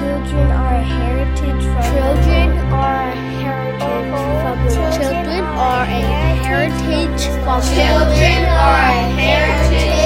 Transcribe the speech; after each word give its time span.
Children 0.00 0.50
are 0.50 0.76
a 0.76 0.82
heritage 0.82 1.62
from 1.62 1.82
Children 1.92 2.48
are 2.72 3.10
a 3.10 3.16
heritage 3.44 4.08
from 4.40 4.56
the 4.64 4.74
Lord. 4.74 4.92
Children 4.94 5.44
are 5.44 5.82
a 5.82 6.00
heritage 6.40 7.22
from 7.44 7.60
Children 7.60 8.44
are 8.48 8.80
a 8.80 9.02
heritage 9.20 10.00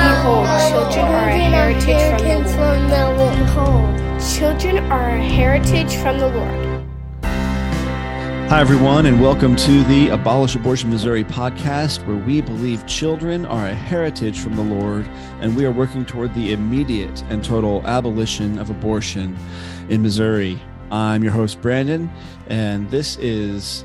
Behold, 0.00 0.48
children 0.72 1.04
are 1.12 1.28
a 1.28 1.36
heritage 1.36 2.52
from 2.54 2.88
the 2.88 3.04
Lord. 3.18 3.36
Behold, 3.36 4.20
children 4.34 4.78
are 4.90 5.10
a 5.10 5.22
heritage 5.22 5.94
from 5.96 6.18
the 6.18 6.28
Lord. 6.28 6.73
Hi, 8.48 8.60
everyone, 8.60 9.06
and 9.06 9.20
welcome 9.20 9.56
to 9.56 9.82
the 9.84 10.10
Abolish 10.10 10.54
Abortion 10.54 10.90
Missouri 10.90 11.24
podcast, 11.24 12.06
where 12.06 12.18
we 12.18 12.42
believe 12.42 12.86
children 12.86 13.46
are 13.46 13.66
a 13.66 13.74
heritage 13.74 14.38
from 14.38 14.54
the 14.54 14.62
Lord, 14.62 15.08
and 15.40 15.56
we 15.56 15.64
are 15.64 15.72
working 15.72 16.04
toward 16.04 16.34
the 16.34 16.52
immediate 16.52 17.22
and 17.30 17.42
total 17.42 17.84
abolition 17.86 18.58
of 18.58 18.68
abortion 18.68 19.36
in 19.88 20.02
Missouri. 20.02 20.60
I'm 20.92 21.24
your 21.24 21.32
host, 21.32 21.62
Brandon, 21.62 22.12
and 22.46 22.88
this 22.90 23.16
is 23.16 23.84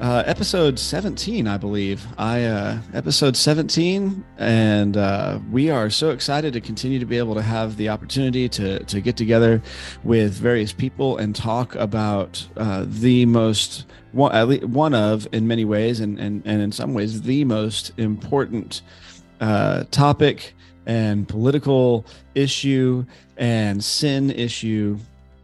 uh, 0.00 0.22
episode 0.24 0.78
17, 0.78 1.46
I 1.46 1.58
believe. 1.58 2.06
I 2.16 2.44
uh, 2.44 2.78
episode 2.94 3.36
17, 3.36 4.24
and 4.38 4.96
uh, 4.96 5.38
we 5.50 5.68
are 5.68 5.90
so 5.90 6.10
excited 6.10 6.54
to 6.54 6.60
continue 6.60 6.98
to 6.98 7.04
be 7.04 7.18
able 7.18 7.34
to 7.34 7.42
have 7.42 7.76
the 7.76 7.90
opportunity 7.90 8.48
to 8.48 8.82
to 8.84 9.00
get 9.00 9.16
together 9.16 9.62
with 10.02 10.32
various 10.32 10.72
people 10.72 11.18
and 11.18 11.36
talk 11.36 11.74
about 11.74 12.46
uh, 12.56 12.86
the 12.88 13.26
most 13.26 13.86
one, 14.12 14.32
at 14.32 14.48
least 14.48 14.64
one 14.64 14.94
of, 14.94 15.28
in 15.32 15.46
many 15.46 15.66
ways, 15.66 16.00
and 16.00 16.18
and 16.18 16.42
and 16.46 16.62
in 16.62 16.72
some 16.72 16.94
ways, 16.94 17.20
the 17.22 17.44
most 17.44 17.92
important 17.98 18.80
uh, 19.40 19.84
topic 19.90 20.54
and 20.86 21.28
political 21.28 22.06
issue 22.34 23.04
and 23.36 23.84
sin 23.84 24.30
issue 24.30 24.98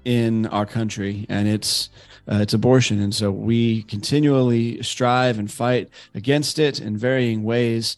in 0.06 0.46
our 0.46 0.64
country, 0.64 1.26
and 1.28 1.46
it's 1.46 1.90
uh, 2.30 2.38
it's 2.40 2.54
abortion. 2.54 3.00
And 3.00 3.14
so 3.14 3.30
we 3.30 3.82
continually 3.84 4.82
strive 4.82 5.38
and 5.38 5.50
fight 5.50 5.90
against 6.14 6.58
it 6.58 6.80
in 6.80 6.96
varying 6.96 7.42
ways. 7.42 7.96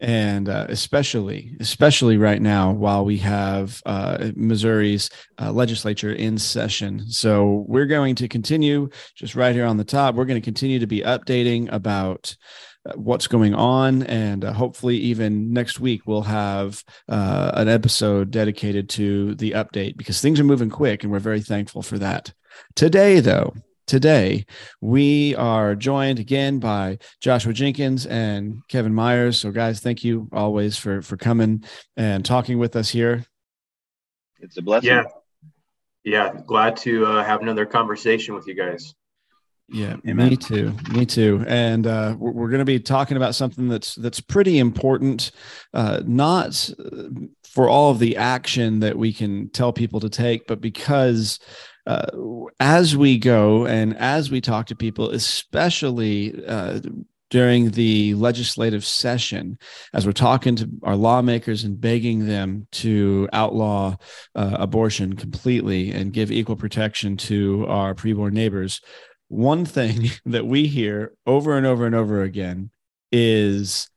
And 0.00 0.48
uh, 0.48 0.66
especially, 0.68 1.56
especially 1.60 2.16
right 2.16 2.42
now, 2.42 2.72
while 2.72 3.04
we 3.04 3.18
have 3.18 3.80
uh, 3.86 4.32
Missouri's 4.34 5.08
uh, 5.40 5.52
legislature 5.52 6.12
in 6.12 6.38
session. 6.38 7.08
So 7.08 7.64
we're 7.68 7.86
going 7.86 8.16
to 8.16 8.26
continue 8.26 8.88
just 9.14 9.36
right 9.36 9.54
here 9.54 9.64
on 9.64 9.76
the 9.76 9.84
top. 9.84 10.16
We're 10.16 10.24
going 10.24 10.40
to 10.40 10.44
continue 10.44 10.80
to 10.80 10.88
be 10.88 11.02
updating 11.02 11.72
about 11.72 12.36
uh, 12.84 12.94
what's 12.96 13.28
going 13.28 13.54
on 13.54 14.02
and 14.02 14.44
uh, 14.44 14.52
hopefully 14.52 14.96
even 14.96 15.52
next 15.52 15.78
week 15.78 16.04
we'll 16.04 16.22
have 16.22 16.82
uh, 17.08 17.52
an 17.54 17.68
episode 17.68 18.32
dedicated 18.32 18.88
to 18.88 19.36
the 19.36 19.52
update 19.52 19.96
because 19.96 20.20
things 20.20 20.40
are 20.40 20.44
moving 20.44 20.68
quick 20.68 21.04
and 21.04 21.12
we're 21.12 21.20
very 21.20 21.40
thankful 21.40 21.80
for 21.80 21.96
that 21.96 22.32
today 22.74 23.20
though 23.20 23.54
today 23.86 24.44
we 24.80 25.34
are 25.36 25.74
joined 25.74 26.18
again 26.18 26.58
by 26.58 26.96
joshua 27.20 27.52
jenkins 27.52 28.06
and 28.06 28.62
kevan 28.68 28.94
myers 28.94 29.38
so 29.38 29.50
guys 29.50 29.80
thank 29.80 30.04
you 30.04 30.28
always 30.32 30.76
for 30.76 31.02
for 31.02 31.16
coming 31.16 31.62
and 31.96 32.24
talking 32.24 32.58
with 32.58 32.76
us 32.76 32.88
here 32.90 33.24
It's 34.40 34.56
a 34.56 34.62
blessing. 34.62 34.90
Yeah. 34.90 35.04
Yeah. 36.04 36.32
Glad 36.46 36.76
to 36.78 37.06
uh, 37.06 37.24
have 37.24 37.42
another 37.42 37.64
conversation 37.66 38.34
with 38.34 38.46
you 38.48 38.54
guys. 38.54 38.94
Yeah, 39.68 39.96
Amen. 40.06 40.30
me 40.30 40.36
too. 40.36 40.74
Me 40.90 41.06
too. 41.06 41.44
And 41.46 41.86
uh, 41.86 42.16
we're, 42.18 42.32
we're 42.32 42.48
going 42.48 42.58
to 42.58 42.64
be 42.64 42.80
talking 42.80 43.16
about 43.16 43.34
something 43.36 43.68
that's 43.68 43.94
that's 43.94 44.20
pretty 44.20 44.58
important, 44.58 45.30
uh, 45.72 46.02
not 46.04 46.68
uh, 46.78 47.04
for 47.44 47.68
all 47.68 47.92
of 47.92 47.98
the 48.00 48.16
action 48.16 48.80
that 48.80 48.98
we 48.98 49.12
can 49.12 49.48
tell 49.50 49.72
people 49.72 50.00
to 50.00 50.10
take, 50.10 50.46
but 50.46 50.60
because 50.60 51.38
uh, 51.86 52.06
as 52.60 52.96
we 52.96 53.18
go 53.18 53.66
and 53.66 53.96
as 53.96 54.30
we 54.30 54.40
talk 54.40 54.66
to 54.66 54.76
people, 54.76 55.10
especially 55.10 56.44
uh, 56.46 56.80
during 57.30 57.70
the 57.70 58.14
legislative 58.14 58.84
session, 58.84 59.58
as 59.94 60.06
we're 60.06 60.12
talking 60.12 60.54
to 60.56 60.68
our 60.82 60.96
lawmakers 60.96 61.64
and 61.64 61.80
begging 61.80 62.26
them 62.26 62.66
to 62.72 63.28
outlaw 63.32 63.96
uh, 64.34 64.56
abortion 64.58 65.14
completely 65.14 65.90
and 65.90 66.12
give 66.12 66.30
equal 66.30 66.56
protection 66.56 67.16
to 67.16 67.66
our 67.68 67.94
preborn 67.94 68.32
neighbors 68.32 68.80
one 69.32 69.64
thing 69.64 70.10
that 70.26 70.46
we 70.46 70.66
hear 70.66 71.14
over 71.26 71.56
and 71.56 71.66
over 71.66 71.86
and 71.86 71.94
over 71.94 72.22
again 72.22 72.70
is 73.10 73.90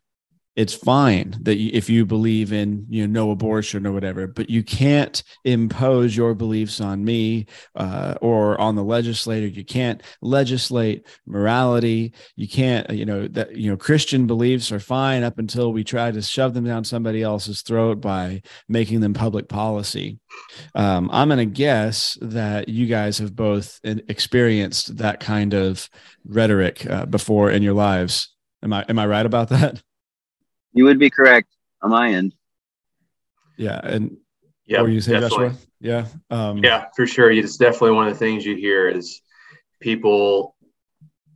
it's 0.55 0.73
fine 0.73 1.35
that 1.41 1.57
you, 1.57 1.71
if 1.73 1.89
you 1.89 2.05
believe 2.05 2.53
in 2.53 2.85
you 2.89 3.05
know 3.05 3.25
no 3.25 3.31
abortion 3.31 3.85
or 3.85 3.91
whatever 3.91 4.27
but 4.27 4.49
you 4.49 4.63
can't 4.63 5.23
impose 5.43 6.15
your 6.15 6.33
beliefs 6.33 6.81
on 6.81 7.03
me 7.03 7.45
uh, 7.75 8.15
or 8.21 8.59
on 8.59 8.75
the 8.75 8.83
legislator. 8.83 9.47
You 9.47 9.65
can't 9.65 10.01
legislate 10.21 11.07
morality. 11.25 12.13
You 12.35 12.47
can't 12.47 12.89
you 12.89 13.05
know 13.05 13.27
that 13.29 13.55
you 13.55 13.69
know 13.69 13.77
christian 13.77 14.27
beliefs 14.27 14.71
are 14.71 14.79
fine 14.79 15.23
up 15.23 15.39
until 15.39 15.71
we 15.71 15.83
try 15.83 16.11
to 16.11 16.21
shove 16.21 16.53
them 16.53 16.65
down 16.65 16.83
somebody 16.83 17.21
else's 17.21 17.61
throat 17.61 18.01
by 18.01 18.41
making 18.67 18.99
them 18.99 19.13
public 19.13 19.47
policy. 19.47 20.19
Um, 20.73 21.09
i'm 21.11 21.29
going 21.29 21.37
to 21.37 21.45
guess 21.45 22.17
that 22.21 22.69
you 22.69 22.87
guys 22.87 23.17
have 23.19 23.35
both 23.35 23.79
experienced 23.83 24.97
that 24.97 25.19
kind 25.19 25.53
of 25.53 25.89
rhetoric 26.25 26.85
uh, 26.89 27.05
before 27.05 27.51
in 27.51 27.63
your 27.63 27.73
lives. 27.73 28.33
Am 28.63 28.73
i 28.73 28.85
am 28.89 28.99
i 28.99 29.05
right 29.05 29.25
about 29.25 29.49
that 29.49 29.81
You 30.75 30.83
would 30.85 30.99
be 30.99 31.09
correct 31.09 31.47
on 31.81 31.89
my 31.89 32.11
end. 32.11 32.35
yeah 33.57 33.79
and 33.83 34.17
Yeah. 34.65 34.79
what 34.81 34.83
were 34.87 34.89
you 34.93 35.01
saying 35.01 35.21
definitely. 35.21 35.49
joshua 35.49 35.67
yeah 35.79 36.05
um 36.29 36.63
Yeah, 36.63 36.85
for 36.95 37.07
sure. 37.07 37.31
It's 37.31 37.57
definitely 37.57 37.91
one 37.91 38.07
of 38.07 38.13
the 38.13 38.19
things 38.19 38.45
you 38.45 38.55
hear 38.55 38.89
is 38.89 39.21
people, 39.79 40.55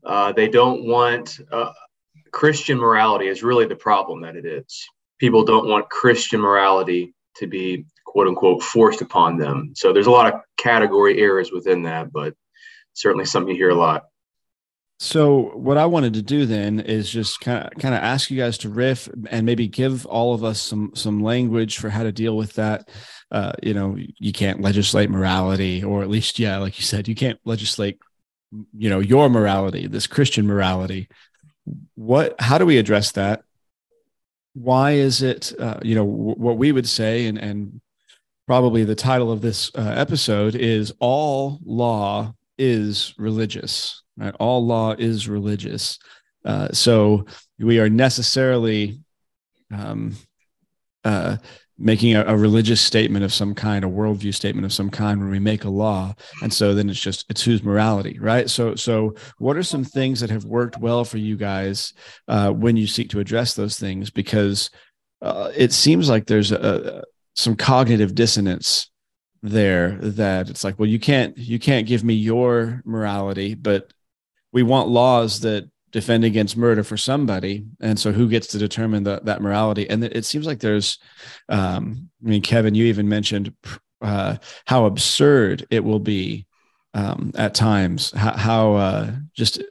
uh, 0.05 0.33
they 0.33 0.49
don't 0.49 0.85
want 0.85 1.39
uh, 1.51 1.71
Christian 2.31 2.77
morality 2.77 3.27
is 3.27 3.41
really 3.43 3.65
the 3.65 3.75
problem 3.75 4.21
that 4.21 4.35
it 4.35 4.45
is. 4.45 4.85
People 5.19 5.43
don't 5.45 5.67
want 5.67 5.89
Christian 5.89 6.41
morality 6.41 7.13
to 7.37 7.47
be 7.47 7.85
quote 8.05 8.27
unquote 8.27 8.61
forced 8.61 9.01
upon 9.01 9.37
them. 9.37 9.71
So 9.75 9.93
there's 9.93 10.07
a 10.07 10.11
lot 10.11 10.33
of 10.33 10.41
category 10.57 11.21
errors 11.21 11.51
within 11.51 11.83
that, 11.83 12.11
but 12.11 12.33
certainly 12.93 13.25
something 13.25 13.53
you 13.55 13.61
hear 13.63 13.69
a 13.69 13.75
lot. 13.75 14.08
So 15.01 15.51
what 15.55 15.77
I 15.77 15.85
wanted 15.85 16.13
to 16.15 16.21
do 16.21 16.45
then 16.45 16.81
is 16.81 17.09
just 17.09 17.39
kind 17.39 17.65
of 17.65 17.79
kind 17.79 17.95
of 17.95 18.03
ask 18.03 18.29
you 18.29 18.37
guys 18.37 18.57
to 18.59 18.69
riff 18.69 19.07
and 19.29 19.45
maybe 19.45 19.65
give 19.65 20.05
all 20.05 20.33
of 20.33 20.43
us 20.43 20.59
some 20.59 20.91
some 20.93 21.23
language 21.23 21.77
for 21.77 21.89
how 21.89 22.03
to 22.03 22.11
deal 22.11 22.35
with 22.35 22.53
that. 22.55 22.89
Uh, 23.31 23.53
you 23.63 23.73
know, 23.73 23.95
you 23.97 24.33
can't 24.33 24.59
legislate 24.59 25.09
morality, 25.09 25.81
or 25.81 26.01
at 26.01 26.09
least, 26.09 26.37
yeah, 26.37 26.57
like 26.57 26.77
you 26.77 26.83
said, 26.83 27.07
you 27.07 27.15
can't 27.15 27.39
legislate, 27.45 27.97
you 28.77 28.89
know, 28.89 28.99
your 28.99 29.29
morality, 29.29 29.87
this 29.87 30.05
Christian 30.05 30.45
morality. 30.45 31.07
What? 31.95 32.35
How 32.41 32.57
do 32.57 32.65
we 32.65 32.77
address 32.77 33.13
that? 33.13 33.43
Why 34.53 34.91
is 34.93 35.21
it? 35.21 35.53
Uh, 35.57 35.79
you 35.81 35.95
know, 35.95 36.05
w- 36.05 36.35
what 36.35 36.57
we 36.57 36.73
would 36.73 36.89
say, 36.89 37.25
and 37.27 37.37
and 37.37 37.79
probably 38.47 38.83
the 38.83 38.95
title 38.95 39.31
of 39.31 39.39
this 39.39 39.71
uh, 39.75 39.93
episode 39.95 40.55
is 40.55 40.91
"All 40.99 41.59
Law 41.63 42.33
is 42.57 43.13
Religious." 43.17 44.03
Right? 44.19 44.35
All 44.39 44.65
law 44.65 44.93
is 44.97 45.27
religious. 45.27 45.97
Uh, 46.45 46.69
so 46.71 47.25
we 47.59 47.79
are 47.79 47.89
necessarily 47.89 48.99
um, 49.71 50.15
uh, 51.03 51.37
making 51.77 52.15
a, 52.15 52.25
a 52.25 52.35
religious 52.35 52.81
statement 52.81 53.23
of 53.23 53.33
some 53.33 53.55
kind, 53.55 53.85
a 53.85 53.87
worldview 53.87 54.33
statement 54.33 54.65
of 54.65 54.73
some 54.73 54.89
kind 54.89 55.19
when 55.19 55.29
we 55.29 55.39
make 55.39 55.63
a 55.63 55.69
law. 55.69 56.13
And 56.41 56.53
so 56.53 56.73
then 56.73 56.89
it's 56.89 56.99
just, 56.99 57.25
it's 57.29 57.43
whose 57.43 57.63
morality, 57.63 58.19
right? 58.19 58.49
So, 58.49 58.75
so 58.75 59.15
what 59.37 59.55
are 59.55 59.63
some 59.63 59.85
things 59.85 60.19
that 60.19 60.29
have 60.29 60.45
worked 60.45 60.77
well 60.77 61.05
for 61.05 61.17
you 61.17 61.37
guys 61.37 61.93
uh, 62.27 62.51
when 62.51 62.75
you 62.75 62.87
seek 62.87 63.09
to 63.11 63.19
address 63.19 63.53
those 63.53 63.79
things? 63.79 64.09
Because 64.09 64.69
uh, 65.21 65.51
it 65.55 65.71
seems 65.71 66.09
like 66.09 66.25
there's 66.25 66.51
a, 66.51 67.03
some 67.35 67.55
cognitive 67.55 68.15
dissonance 68.15 68.89
there 69.41 69.97
that 70.01 70.49
it's 70.49 70.65
like 70.65 70.77
well 70.77 70.89
you 70.89 70.99
can't 70.99 71.37
you 71.37 71.57
can't 71.57 71.87
give 71.87 72.03
me 72.03 72.13
your 72.13 72.81
morality 72.83 73.53
but 73.55 73.93
we 74.51 74.63
want 74.63 74.89
laws 74.89 75.41
that 75.41 75.69
defend 75.91 76.23
against 76.23 76.57
murder 76.57 76.83
for 76.83 76.97
somebody. 76.97 77.65
And 77.79 77.99
so 77.99 78.11
who 78.11 78.29
gets 78.29 78.47
to 78.47 78.57
determine 78.57 79.03
that 79.03 79.25
that 79.25 79.41
morality? 79.41 79.89
And 79.89 80.03
it 80.03 80.25
seems 80.25 80.45
like 80.45 80.59
there's 80.59 80.99
um 81.49 82.09
i 82.23 82.29
mean 82.29 82.41
kevan 82.41 82.75
you 82.75 82.85
even 82.85 83.09
mentioned 83.09 83.53
uh 84.01 84.37
how 84.65 84.85
absurd 84.85 85.65
it 85.71 85.83
will 85.83 85.99
be 85.99 86.45
um 86.93 87.31
at 87.35 87.53
times 87.53 88.11
how, 88.11 88.37
how 88.37 88.73
uh 88.73 89.11
just 89.33 89.61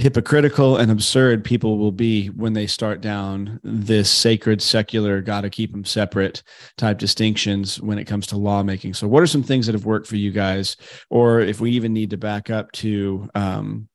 hypocritical 0.00 0.78
and 0.78 0.90
absurd 0.90 1.44
people 1.44 1.76
will 1.76 1.92
be 1.92 2.28
when 2.28 2.54
they 2.54 2.66
start 2.66 3.02
down 3.02 3.60
this 3.62 4.08
sacred 4.10 4.62
secular 4.62 5.20
got 5.20 5.42
to 5.42 5.50
keep 5.50 5.72
them 5.72 5.84
separate 5.84 6.42
type 6.78 6.96
distinctions 6.96 7.78
when 7.80 7.98
it 7.98 8.06
comes 8.06 8.26
to 8.26 8.36
lawmaking. 8.36 8.94
So 8.94 9.06
what 9.06 9.22
are 9.22 9.26
some 9.26 9.42
things 9.42 9.66
that 9.66 9.74
have 9.74 9.84
worked 9.84 10.06
for 10.06 10.16
you 10.16 10.30
guys? 10.30 10.76
Or 11.10 11.40
if 11.40 11.60
we 11.60 11.72
even 11.72 11.92
need 11.92 12.10
to 12.10 12.16
back 12.16 12.48
up 12.48 12.72
to 12.72 13.28
um, 13.34 13.89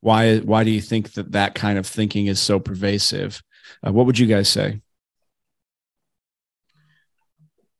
why 0.00 0.38
why 0.38 0.64
do 0.64 0.70
you 0.70 0.80
think 0.80 1.12
that 1.12 1.32
that 1.32 1.54
kind 1.54 1.78
of 1.78 1.86
thinking 1.86 2.26
is 2.26 2.40
so 2.40 2.58
pervasive 2.58 3.42
uh, 3.86 3.92
what 3.92 4.06
would 4.06 4.18
you 4.18 4.26
guys 4.26 4.48
say 4.48 4.80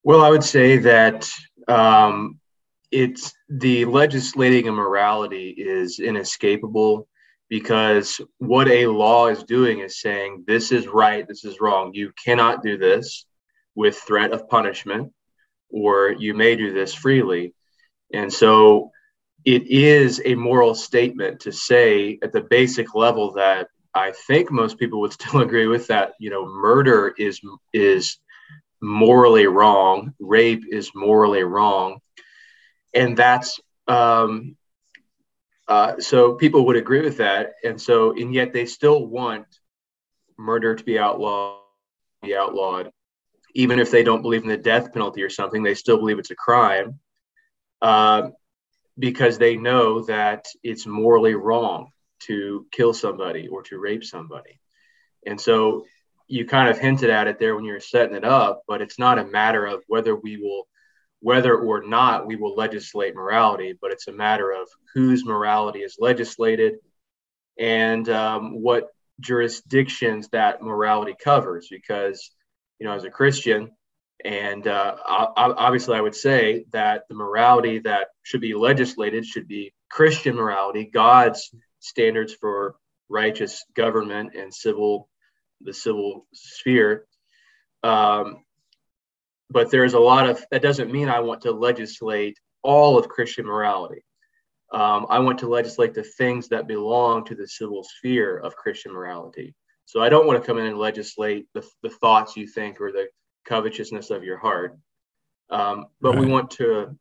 Well, 0.09 0.23
I 0.23 0.31
would 0.31 0.43
say 0.43 0.79
that 0.79 1.31
um, 1.69 2.39
it's 2.91 3.35
the 3.51 3.85
legislating 3.85 4.67
of 4.67 4.75
morality 4.75 5.51
is 5.51 5.99
inescapable 5.99 7.07
because 7.51 8.19
what 8.39 8.69
a 8.69 8.87
law 8.87 9.27
is 9.27 9.43
doing 9.43 9.81
is 9.81 10.01
saying 10.01 10.45
this 10.47 10.73
is 10.73 10.87
right, 10.87 11.29
this 11.29 11.45
is 11.45 11.61
wrong. 11.61 11.93
You 11.93 12.13
cannot 12.25 12.63
do 12.63 12.79
this 12.79 13.27
with 13.75 13.97
threat 13.97 14.33
of 14.33 14.49
punishment, 14.49 15.13
or 15.69 16.13
you 16.19 16.33
may 16.33 16.57
do 16.57 16.73
this 16.73 16.95
freely. 16.95 17.53
And 18.11 18.33
so 18.33 18.93
it 19.45 19.67
is 19.69 20.21
a 20.25 20.35
moral 20.35 20.75
statement 20.75 21.41
to 21.41 21.53
say 21.53 22.19
at 22.23 22.33
the 22.33 22.41
basic 22.41 22.95
level 22.95 23.33
that 23.33 23.69
I 23.95 24.13
think 24.13 24.51
most 24.51 24.79
people 24.79 25.01
would 25.01 25.13
still 25.21 25.41
agree 25.41 25.67
with 25.67 25.87
that, 25.89 26.13
you 26.19 26.31
know, 26.31 26.47
murder 26.47 27.15
is 27.17 27.41
is 27.73 28.19
morally 28.81 29.47
wrong, 29.47 30.15
rape 30.21 30.65
is 30.71 30.91
morally 30.95 31.43
wrong. 31.43 31.99
And 32.95 33.17
that's 33.17 33.61
um, 33.87 34.57
uh, 35.67 35.99
so 36.01 36.35
people 36.35 36.67
would 36.67 36.77
agree 36.77 37.03
with 37.03 37.19
that, 37.19 37.55
and 37.65 37.81
so 37.81 38.13
and 38.13 38.33
yet 38.33 38.53
they 38.53 38.67
still 38.67 39.07
want 39.07 39.47
murder 40.39 40.75
to 40.75 40.85
be 40.85 40.99
outlawed, 40.99 41.59
be 42.23 42.35
outlawed, 42.37 42.91
even 43.55 43.79
if 43.79 43.91
they 43.91 44.03
don't 44.03 44.23
believe 44.23 44.43
in 44.43 44.49
the 44.49 44.57
death 44.57 44.93
penalty 44.93 45.23
or 45.23 45.31
something. 45.31 45.63
They 45.63 45.75
still 45.75 45.99
believe 45.99 46.19
it's 46.19 46.31
a 46.31 46.37
crime 46.37 46.99
uh, 47.83 48.29
because 48.99 49.39
they 49.39 49.57
know 49.57 50.03
that 50.03 50.47
it's 50.63 50.87
morally 50.87 51.35
wrong 51.35 51.91
to 52.21 52.67
kill 52.73 52.93
somebody 52.93 53.49
or 53.49 53.63
to 53.65 53.79
rape 53.79 54.05
somebody, 54.05 54.61
and 55.27 55.41
so 55.41 55.85
you 56.29 56.47
kind 56.47 56.69
of 56.69 56.79
hinted 56.79 57.09
at 57.09 57.27
it 57.27 57.39
there 57.39 57.55
when 57.57 57.65
you 57.65 57.73
were 57.73 57.81
setting 57.81 58.15
it 58.15 58.25
up, 58.25 58.63
but 58.69 58.83
it's 58.83 58.99
not 58.99 59.19
a 59.19 59.25
matter 59.25 59.65
of 59.65 59.83
whether 59.87 60.15
we 60.15 60.37
will 60.37 60.67
whether 61.21 61.57
or 61.59 61.83
not 61.83 62.27
we 62.27 62.37
will 62.37 62.55
legislate 62.55 63.15
morality, 63.15 63.77
but 63.81 63.91
it's 63.91 64.09
a 64.09 64.13
matter 64.13 64.53
of 64.53 64.69
whose 64.95 65.25
morality 65.25 65.81
is 65.81 65.97
legislated 65.99 66.75
and 67.59 68.09
um, 68.09 68.63
what 68.63 68.89
jurisdictions 69.21 70.29
that 70.29 70.63
morality 70.63 71.15
covers. 71.23 71.67
Because, 71.71 72.31
you 72.79 72.87
know, 72.87 72.93
as 72.93 73.05
a 73.05 73.11
Christian, 73.11 73.71
and 74.25 74.67
uh, 74.67 74.97
obviously, 75.07 75.97
I 75.97 76.01
would 76.01 76.15
say 76.15 76.65
that 76.73 77.05
the 77.09 77.15
morality 77.15 77.79
that 77.81 78.09
should 78.23 78.41
be 78.41 78.55
legislated 78.55 79.25
should 79.25 79.47
be 79.47 79.73
Christian 79.91 80.35
morality, 80.35 80.91
God's 80.93 81.51
standards 81.79 82.35
for 82.35 82.77
righteous 83.09 83.65
government 83.75 84.35
and 84.35 84.53
civil, 84.53 85.09
the 85.61 85.73
civil 85.73 86.27
sphere. 86.35 87.07
Um, 87.85 88.45
but 89.51 89.71
there's 89.71 89.95
a 89.95 90.01
lot 90.01 90.29
of 90.29 90.45
that 90.51 90.63
doesn't 90.63 90.93
mean 90.93 91.09
I 91.09 91.21
want 91.21 91.43
to 91.43 91.53
legislate 91.53 92.39
all 92.63 92.99
of 92.99 93.09
Christian 93.09 93.47
morality. 93.47 94.03
Um, 94.73 95.07
I 95.09 95.21
want 95.21 95.39
to 95.39 95.49
legislate 95.49 95.95
the 95.95 96.03
things 96.03 96.49
that 96.49 96.67
belong 96.67 97.25
to 97.27 97.35
the 97.35 97.47
civil 97.47 97.85
sphere 97.85 98.37
of 98.37 98.57
Christian 98.57 98.93
morality. 98.93 99.55
So 99.87 100.03
I 100.03 100.11
don't 100.11 100.27
want 100.27 100.43
to 100.43 100.47
come 100.47 100.59
in 100.59 100.67
and 100.67 100.77
legislate 100.77 101.47
the, 101.55 101.67
the 101.83 101.89
thoughts 101.89 102.37
you 102.37 102.47
think 102.47 102.79
or 102.81 102.93
the 102.93 103.09
covetousness 103.49 104.11
of 104.11 104.23
your 104.25 104.39
heart. 104.39 104.79
Um, 105.51 105.87
but 106.01 106.11
right. 106.11 106.21
we 106.21 106.27
want 106.27 106.51
to, 106.53 106.97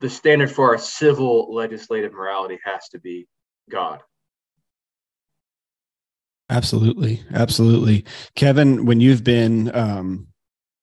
the 0.00 0.10
standard 0.10 0.50
for 0.50 0.70
our 0.70 0.78
civil 0.78 1.54
legislative 1.54 2.12
morality 2.12 2.58
has 2.64 2.88
to 2.90 2.98
be 2.98 3.28
God. 3.70 4.00
Absolutely. 6.50 7.22
Absolutely. 7.32 8.04
Kevan, 8.34 8.86
when 8.86 9.00
you've 9.00 9.22
been 9.22 9.74
um, 9.74 10.28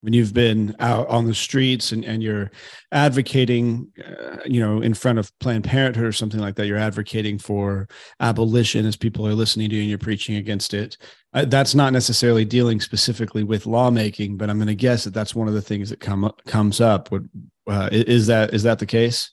when 0.02 0.12
you've 0.12 0.34
been 0.34 0.76
out 0.78 1.08
on 1.08 1.26
the 1.26 1.34
streets 1.34 1.92
and, 1.92 2.04
and 2.04 2.22
you're 2.22 2.50
advocating, 2.92 3.90
uh, 4.06 4.36
you 4.44 4.60
know, 4.60 4.80
in 4.80 4.94
front 4.94 5.18
of 5.18 5.36
Planned 5.40 5.64
Parenthood 5.64 6.04
or 6.04 6.12
something 6.12 6.40
like 6.40 6.54
that, 6.56 6.66
you're 6.66 6.76
advocating 6.78 7.38
for 7.38 7.88
abolition 8.20 8.86
as 8.86 8.96
people 8.96 9.26
are 9.26 9.34
listening 9.34 9.68
to 9.70 9.74
you 9.74 9.82
and 9.82 9.88
you're 9.88 9.98
preaching 9.98 10.36
against 10.36 10.74
it. 10.74 10.96
Uh, 11.32 11.44
that's 11.46 11.74
not 11.74 11.92
necessarily 11.92 12.44
dealing 12.44 12.80
specifically 12.80 13.42
with 13.42 13.66
lawmaking, 13.66 14.36
but 14.36 14.48
I'm 14.48 14.58
going 14.58 14.68
to 14.68 14.74
guess 14.74 15.04
that 15.04 15.14
that's 15.14 15.34
one 15.34 15.48
of 15.48 15.54
the 15.54 15.62
things 15.62 15.90
that 15.90 16.00
come 16.00 16.24
up, 16.24 16.44
comes 16.44 16.80
up. 16.80 17.10
Would, 17.10 17.28
uh, 17.66 17.88
is 17.90 18.26
that 18.28 18.54
is 18.54 18.62
that 18.62 18.78
the 18.78 18.86
case? 18.86 19.32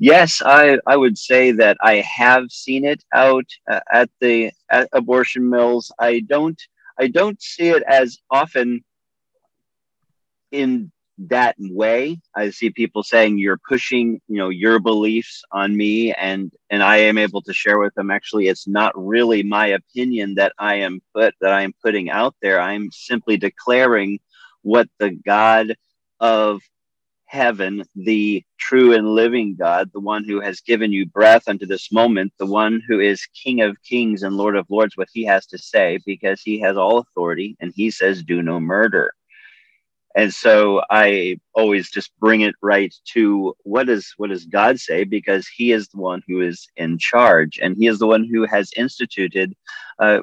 Yes, 0.00 0.42
I, 0.44 0.78
I 0.86 0.96
would 0.96 1.18
say 1.18 1.50
that 1.52 1.76
I 1.80 1.96
have 1.96 2.50
seen 2.50 2.84
it 2.84 3.02
out 3.12 3.46
uh, 3.70 3.80
at 3.92 4.10
the 4.20 4.52
at 4.70 4.88
abortion 4.92 5.48
mills. 5.48 5.92
I 5.98 6.20
don't 6.20 6.60
I 6.98 7.08
don't 7.08 7.40
see 7.40 7.68
it 7.68 7.82
as 7.86 8.18
often 8.30 8.84
in 10.50 10.90
that 11.18 11.56
way. 11.58 12.20
I 12.34 12.50
see 12.50 12.70
people 12.70 13.02
saying 13.02 13.38
you're 13.38 13.60
pushing, 13.68 14.20
you 14.28 14.38
know, 14.38 14.50
your 14.50 14.78
beliefs 14.78 15.42
on 15.52 15.76
me 15.76 16.12
and 16.12 16.52
and 16.70 16.82
I 16.82 16.98
am 16.98 17.18
able 17.18 17.42
to 17.42 17.52
share 17.52 17.78
with 17.78 17.94
them 17.94 18.10
actually 18.10 18.48
it's 18.48 18.68
not 18.68 18.92
really 18.96 19.42
my 19.42 19.66
opinion 19.66 20.34
that 20.36 20.52
I 20.58 20.76
am 20.76 21.00
put 21.14 21.34
that 21.40 21.52
I 21.52 21.62
am 21.62 21.72
putting 21.82 22.10
out 22.10 22.36
there. 22.40 22.60
I'm 22.60 22.90
simply 22.92 23.36
declaring 23.36 24.20
what 24.62 24.88
the 24.98 25.10
God 25.10 25.74
of 26.20 26.60
heaven, 27.28 27.84
the 27.94 28.42
true 28.58 28.94
and 28.94 29.14
living 29.14 29.54
God, 29.54 29.90
the 29.92 30.00
one 30.00 30.24
who 30.24 30.40
has 30.40 30.60
given 30.60 30.92
you 30.92 31.06
breath 31.06 31.46
unto 31.46 31.66
this 31.66 31.92
moment, 31.92 32.32
the 32.38 32.46
one 32.46 32.82
who 32.88 33.00
is 33.00 33.28
King 33.34 33.60
of 33.60 33.82
kings 33.82 34.22
and 34.22 34.36
Lord 34.36 34.56
of 34.56 34.66
lords, 34.70 34.96
what 34.96 35.08
he 35.12 35.24
has 35.24 35.46
to 35.46 35.58
say, 35.58 35.98
because 36.04 36.40
he 36.42 36.58
has 36.60 36.76
all 36.76 36.98
authority 36.98 37.56
and 37.60 37.72
he 37.74 37.90
says, 37.90 38.22
do 38.22 38.42
no 38.42 38.58
murder. 38.58 39.12
And 40.16 40.34
so 40.34 40.82
I 40.90 41.38
always 41.54 41.90
just 41.90 42.10
bring 42.18 42.40
it 42.40 42.54
right 42.60 42.92
to 43.12 43.54
what 43.62 43.86
does 43.86 44.14
what 44.16 44.30
does 44.30 44.46
God 44.46 44.80
say? 44.80 45.04
Because 45.04 45.46
He 45.46 45.70
is 45.70 45.86
the 45.88 45.98
one 45.98 46.22
who 46.26 46.40
is 46.40 46.66
in 46.76 46.98
charge, 46.98 47.60
and 47.62 47.76
He 47.76 47.86
is 47.86 48.00
the 48.00 48.06
one 48.08 48.24
who 48.24 48.44
has 48.46 48.72
instituted 48.76 49.54
uh, 50.00 50.20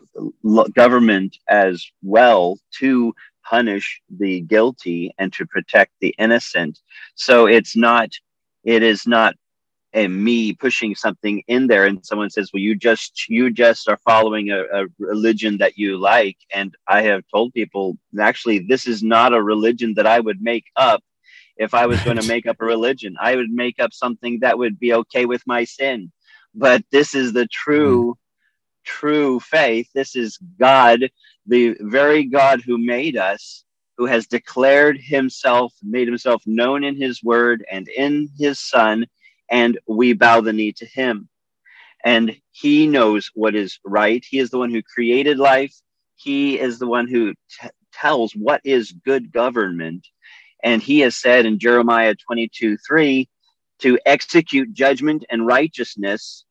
government 0.73 1.37
as 1.47 1.85
well 2.03 2.57
to 2.79 3.13
punish 3.49 4.01
the 4.09 4.41
guilty 4.41 5.13
and 5.17 5.31
to 5.33 5.45
protect 5.45 5.91
the 6.01 6.15
innocent. 6.17 6.79
So 7.15 7.47
it's 7.47 7.75
not, 7.75 8.09
it 8.63 8.83
is 8.83 9.07
not 9.07 9.35
a 9.95 10.07
me 10.09 10.53
pushing 10.53 10.93
something 10.93 11.41
in 11.47 11.67
there 11.67 11.85
and 11.85 12.05
someone 12.05 12.29
says 12.29 12.51
well 12.53 12.61
you 12.61 12.75
just 12.75 13.29
you 13.29 13.49
just 13.49 13.87
are 13.87 13.97
following 13.97 14.51
a, 14.51 14.63
a, 14.63 14.85
religion 14.99 15.57
that 15.57 15.77
you 15.77 15.97
like. 15.97 16.37
And 16.53 16.75
i 16.87 17.01
have 17.03 17.23
told 17.33 17.53
people 17.53 17.97
actually 18.19 18.59
this 18.59 18.87
is 18.87 19.01
not 19.01 19.33
a 19.33 19.41
religion 19.41 19.93
that 19.95 20.05
i 20.05 20.19
would 20.19 20.41
make 20.41 20.65
up. 20.75 21.01
If 21.57 21.73
i 21.73 21.85
was 21.85 22.01
going 22.01 22.17
to 22.21 22.27
make 22.27 22.45
up 22.45 22.57
a 22.59 22.65
religion 22.65 23.15
i 23.21 23.35
would 23.35 23.49
make 23.49 23.79
up 23.79 23.93
something 23.93 24.39
that 24.41 24.57
would 24.57 24.77
be 24.77 24.93
okay 24.93 25.25
with 25.25 25.41
my 25.47 25.63
sin. 25.63 26.11
But 26.53 26.83
this 26.91 27.15
is 27.15 27.33
the 27.33 27.47
true 27.47 28.15
mm 28.15 28.17
true 28.85 29.39
faith 29.39 29.89
this 29.93 30.15
is 30.15 30.37
god 30.59 31.09
the 31.45 31.75
very 31.79 32.25
God 32.25 32.61
who 32.61 32.77
made 32.77 33.17
us, 33.17 33.63
who 33.97 34.05
has 34.05 34.27
declared 34.27 34.97
himself, 34.99 35.73
made 35.83 36.07
himself 36.07 36.41
known 36.45 36.83
in 36.83 36.99
his 36.99 37.23
word 37.23 37.63
and 37.71 37.87
in 37.87 38.29
his 38.37 38.59
son, 38.59 39.05
and 39.49 39.79
we 39.87 40.13
bow 40.13 40.41
the 40.41 40.53
knee 40.53 40.73
to 40.73 40.85
him. 40.85 41.29
And 42.03 42.35
he 42.51 42.87
knows 42.87 43.29
what 43.33 43.55
is 43.55 43.79
right. 43.83 44.23
He 44.27 44.39
is 44.39 44.49
the 44.49 44.57
one 44.57 44.71
who 44.71 44.81
created 44.83 45.37
life. 45.37 45.73
He 46.15 46.59
is 46.59 46.79
the 46.79 46.87
one 46.87 47.07
who 47.07 47.33
t- 47.33 47.69
tells 47.93 48.33
what 48.33 48.61
is 48.63 48.91
good 48.91 49.31
government. 49.31 50.07
And 50.63 50.81
he 50.81 50.99
has 50.99 51.15
said 51.15 51.45
in 51.45 51.59
Jeremiah 51.59 52.15
22 52.15 52.77
3 52.77 53.29
to 53.79 53.99
execute 54.05 54.73
judgment 54.73 55.25
and 55.29 55.45
righteousness 55.45 56.45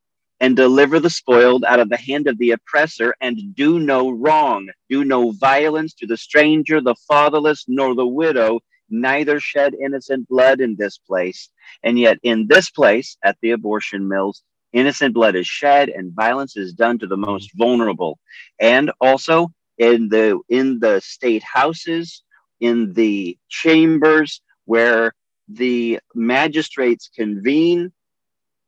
and 0.44 0.56
deliver 0.56 1.00
the 1.00 1.08
spoiled 1.08 1.64
out 1.64 1.80
of 1.80 1.88
the 1.88 1.96
hand 1.96 2.26
of 2.26 2.36
the 2.36 2.50
oppressor, 2.50 3.14
and 3.22 3.54
do 3.54 3.78
no 3.78 4.10
wrong, 4.10 4.68
do 4.90 5.02
no 5.02 5.30
violence 5.30 5.94
to 5.94 6.06
the 6.06 6.18
stranger, 6.18 6.82
the 6.82 6.94
fatherless, 7.08 7.64
nor 7.66 7.94
the 7.94 8.06
widow, 8.06 8.60
neither 8.90 9.40
shed 9.40 9.72
innocent 9.72 10.28
blood 10.28 10.60
in 10.60 10.76
this 10.76 10.98
place. 10.98 11.48
And 11.82 11.98
yet, 11.98 12.18
in 12.22 12.46
this 12.46 12.68
place, 12.68 13.16
at 13.24 13.38
the 13.40 13.52
abortion 13.52 14.06
mills, 14.06 14.42
innocent 14.74 15.14
blood 15.14 15.34
is 15.34 15.46
shed 15.46 15.88
and 15.88 16.12
violence 16.12 16.58
is 16.58 16.74
done 16.74 16.98
to 16.98 17.06
the 17.06 17.16
mm-hmm. 17.16 17.30
most 17.30 17.50
vulnerable. 17.56 18.18
And 18.60 18.92
also 19.00 19.50
in 19.78 20.10
the 20.10 20.38
in 20.50 20.78
the 20.78 21.00
state 21.00 21.42
houses, 21.42 22.22
in 22.60 22.92
the 22.92 23.38
chambers 23.48 24.42
where 24.66 25.14
the 25.48 26.00
magistrates 26.14 27.08
convene 27.16 27.92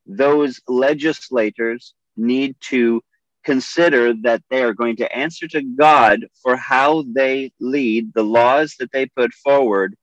those 0.07 0.61
legislators 0.69 1.95
need 2.17 2.57
to 2.61 3.03
consider 3.45 4.13
that 4.13 4.43
they 4.51 4.63
are 4.63 4.75
going 4.75 4.97
to 4.97 5.17
answer 5.17 5.47
to 5.47 5.63
God 5.63 6.27
for 6.43 6.57
how 6.57 7.05
they 7.15 7.53
lead 7.61 8.13
the 8.15 8.25
laws 8.25 8.75
that 8.79 8.91
they 8.93 9.07
put 9.07 9.33
forward, 9.33 9.95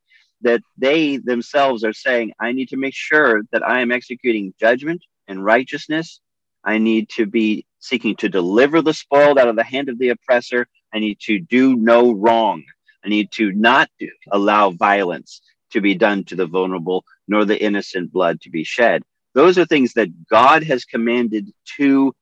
that 0.41 0.61
they 0.77 1.17
themselves 1.17 1.83
are 1.83 1.93
saying, 1.93 2.31
I 2.39 2.53
need 2.53 2.69
to 2.69 2.77
make 2.77 2.95
sure 2.95 3.41
that 3.51 3.67
I 3.67 3.81
am 3.81 3.91
executing 3.91 4.53
judgment 4.59 5.03
and 5.27 5.43
righteousness. 5.43 6.21
I 6.63 6.77
need 6.77 7.09
to 7.09 7.25
be 7.25 7.65
seeking 7.79 8.15
to 8.17 8.29
deliver 8.29 8.81
the 8.81 8.93
spoiled 8.93 9.37
out 9.37 9.49
of 9.49 9.57
the 9.57 9.63
hand 9.63 9.89
of 9.89 9.99
the 9.99 10.09
oppressor. 10.09 10.67
I 10.93 10.99
need 10.99 11.19
to 11.21 11.39
do 11.39 11.75
no 11.75 12.13
wrong. 12.13 12.63
I 13.03 13.09
need 13.09 13.31
to 13.33 13.51
not 13.51 13.89
do, 13.99 14.09
allow 14.31 14.71
violence 14.71 15.41
to 15.71 15.81
be 15.81 15.95
done 15.95 16.23
to 16.25 16.35
the 16.37 16.45
vulnerable, 16.45 17.03
nor 17.27 17.43
the 17.43 17.61
innocent 17.61 18.13
blood 18.13 18.39
to 18.41 18.49
be 18.49 18.63
shed. 18.63 19.03
Those 19.33 19.57
are 19.57 19.65
things 19.65 19.93
that 19.93 20.27
God 20.27 20.63
has 20.63 20.85
commanded 20.85 21.51
to 21.77 22.13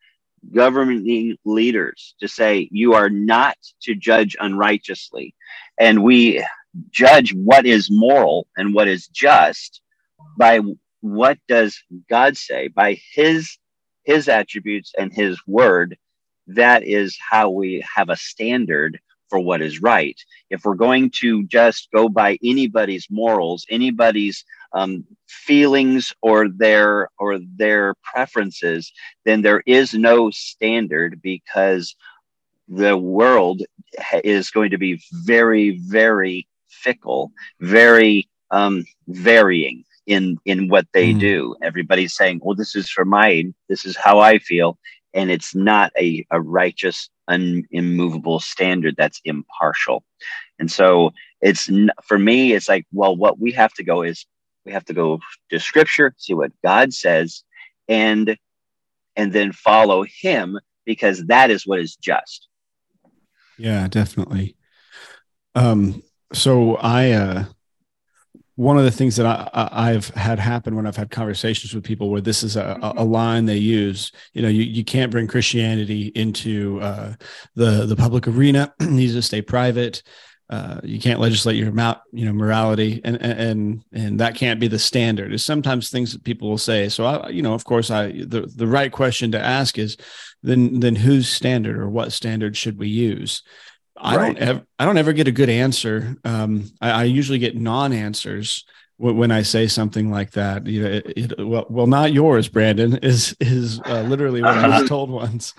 governing 0.54 1.38
leaders 1.46 2.16
to 2.20 2.28
say, 2.28 2.68
you 2.72 2.94
are 2.94 3.10
not 3.10 3.58
to 3.84 3.96
judge 3.96 4.36
unrighteously. 4.40 5.36
And 5.80 6.04
we 6.04 6.46
judge 6.90 7.34
what 7.34 7.66
is 7.66 7.90
moral 7.92 8.48
and 8.58 8.74
what 8.74 8.88
is 8.88 9.08
just 9.08 9.82
by 10.38 10.62
what 11.02 11.38
does 11.48 11.78
God 12.10 12.38
say, 12.38 12.68
by 12.68 13.00
his 13.14 13.58
his 14.04 14.28
attributes 14.28 14.94
and 14.98 15.14
his 15.14 15.40
word. 15.48 15.98
That 16.48 16.84
is 16.84 17.18
how 17.20 17.50
we 17.52 17.86
have 17.96 18.10
a 18.10 18.18
standard 18.18 19.00
for 19.30 19.40
what 19.40 19.62
is 19.62 19.82
right. 19.82 20.20
If 20.50 20.66
we're 20.66 20.76
going 20.76 21.12
to 21.22 21.44
just 21.46 21.90
go 21.94 22.10
by 22.10 22.38
anybody's 22.44 23.08
morals, 23.10 23.66
anybody's 23.70 24.44
um, 24.74 25.06
feelings 25.28 26.14
or 26.22 26.48
their 26.50 27.10
or 27.18 27.40
their 27.58 27.96
preferences, 28.04 28.92
then 29.26 29.42
there 29.42 29.64
is 29.66 29.94
no 29.94 30.30
standard 30.32 31.22
because 31.22 31.96
the 32.68 32.98
world 32.98 33.62
is 34.24 34.52
going 34.52 34.72
to 34.72 34.78
be 34.78 35.02
very, 35.12 35.78
very 35.80 36.48
fickle, 36.70 37.32
very 37.60 38.30
um, 38.52 38.86
varying 39.08 39.84
in 40.08 40.38
in 40.46 40.68
what 40.68 40.88
they 40.94 41.14
mm. 41.14 41.20
do. 41.20 41.56
Everybody's 41.62 42.16
saying, 42.16 42.40
"Well, 42.44 42.56
this 42.56 42.76
is 42.76 42.90
for 42.90 43.06
mine. 43.06 43.54
This 43.70 43.86
is 43.86 43.96
how 43.96 44.20
I 44.20 44.40
feel," 44.40 44.78
and 45.14 45.30
it's 45.30 45.54
not 45.54 45.92
a, 45.98 46.26
a 46.32 46.42
righteous 46.42 47.10
an 47.32 47.66
immovable 47.72 48.40
standard 48.40 48.96
that's 48.98 49.22
impartial. 49.24 50.04
And 50.60 50.72
so 50.72 51.14
it's 51.40 51.70
for 52.04 52.20
me, 52.20 52.54
it's 52.54 52.70
like, 52.70 52.86
well, 52.92 53.16
what 53.16 53.40
we 53.40 53.52
have 53.54 53.74
to 53.76 53.84
go 53.84 54.04
is 54.04 54.26
we 54.66 54.72
have 54.72 54.86
to 54.86 54.94
go 54.94 55.20
to 55.50 55.60
scripture, 55.60 56.14
see 56.18 56.34
what 56.34 56.52
God 56.64 56.94
says, 56.94 57.44
and 57.88 58.38
and 59.16 59.34
then 59.34 59.52
follow 59.52 60.04
him 60.04 60.60
because 60.86 61.26
that 61.26 61.52
is 61.52 61.68
what 61.68 61.80
is 61.80 61.96
just. 61.96 62.48
Yeah, 63.58 63.88
definitely. 63.88 64.56
Um, 65.56 66.02
so 66.34 66.76
I 66.78 67.12
uh 67.12 67.46
one 68.56 68.78
of 68.78 68.84
the 68.84 68.92
things 68.92 69.16
that 69.16 69.26
I, 69.26 69.92
have 69.92 70.10
had 70.10 70.38
happen 70.38 70.76
when 70.76 70.86
I've 70.86 70.96
had 70.96 71.10
conversations 71.10 71.74
with 71.74 71.84
people 71.84 72.12
where 72.12 72.22
this 72.22 72.44
is 72.44 72.58
a, 72.58 72.78
a 72.96 73.04
line 73.04 73.46
they 73.46 73.58
use, 73.58 74.12
you 74.34 74.44
know, 74.44 74.50
you, 74.50 74.62
you 74.62 74.84
can't 74.84 75.12
bring 75.12 75.26
Christianity 75.26 76.12
into 76.14 76.80
uh, 76.80 77.14
the 77.56 77.88
the 77.88 77.96
public 77.96 78.28
arena; 78.28 78.72
it 78.80 78.90
needs 78.92 79.14
to 79.14 79.22
stay 79.24 79.42
private. 79.42 80.04
Uh, 80.52 80.82
you 80.84 81.00
can't 81.00 81.22
legislate 81.22 81.56
your 81.56 81.72
you 82.12 82.26
know 82.26 82.34
morality, 82.34 83.00
and 83.06 83.22
and 83.22 83.84
and 83.94 84.20
that 84.20 84.36
can't 84.36 84.60
be 84.60 84.68
the 84.68 84.78
standard. 84.78 85.34
Is 85.34 85.46
sometimes 85.46 85.90
things 85.90 86.12
that 86.12 86.26
people 86.26 86.50
will 86.50 86.58
say. 86.58 86.90
So 86.90 87.06
I, 87.06 87.30
you 87.30 87.42
know, 87.42 87.54
of 87.54 87.64
course, 87.64 87.90
I 87.90 88.12
the 88.12 88.52
the 88.54 88.68
right 88.68 88.92
question 88.92 89.32
to 89.32 89.40
ask 89.40 89.80
is, 89.80 89.96
then 90.44 90.82
then 90.82 90.98
whose 90.98 91.30
standard 91.30 91.78
or 91.78 91.90
what 91.90 92.12
standard 92.12 92.58
should 92.58 92.78
we 92.78 92.90
use? 92.90 93.44
I 93.96 94.18
right. 94.18 94.26
don't 94.26 94.38
ever, 94.40 94.66
I 94.78 94.86
don't 94.86 94.98
ever 94.98 95.14
get 95.14 95.30
a 95.30 95.32
good 95.32 95.50
answer. 95.50 96.18
Um, 96.26 96.70
I, 96.82 96.92
I, 96.92 97.04
usually 97.04 97.40
get 97.40 97.56
non-answers 97.56 98.66
when 98.98 99.32
I 99.32 99.44
say 99.44 99.68
something 99.68 100.10
like 100.10 100.32
that. 100.32 100.66
You 100.66 100.84
know, 100.84 100.90
it, 100.90 101.14
it, 101.16 101.48
well, 101.48 101.66
well, 101.70 101.88
not 101.88 102.12
yours, 102.12 102.50
Brandon 102.50 102.98
is 102.98 103.36
is 103.40 103.80
uh, 103.86 104.02
literally 104.02 104.42
what 104.42 104.58
I 104.58 104.82
was 104.82 104.90
told 104.90 105.10
once. 105.10 105.54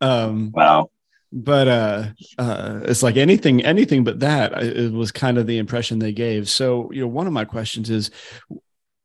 Um, 0.00 0.52
wow. 0.52 0.90
But 1.36 1.66
uh, 1.66 2.04
uh, 2.38 2.80
it's 2.84 3.02
like 3.02 3.16
anything, 3.16 3.64
anything 3.64 4.04
but 4.04 4.20
that. 4.20 4.62
It 4.62 4.92
was 4.92 5.10
kind 5.10 5.36
of 5.36 5.48
the 5.48 5.58
impression 5.58 5.98
they 5.98 6.12
gave. 6.12 6.48
So, 6.48 6.92
you 6.92 7.00
know, 7.00 7.08
one 7.08 7.26
of 7.26 7.32
my 7.32 7.44
questions 7.44 7.90
is, 7.90 8.12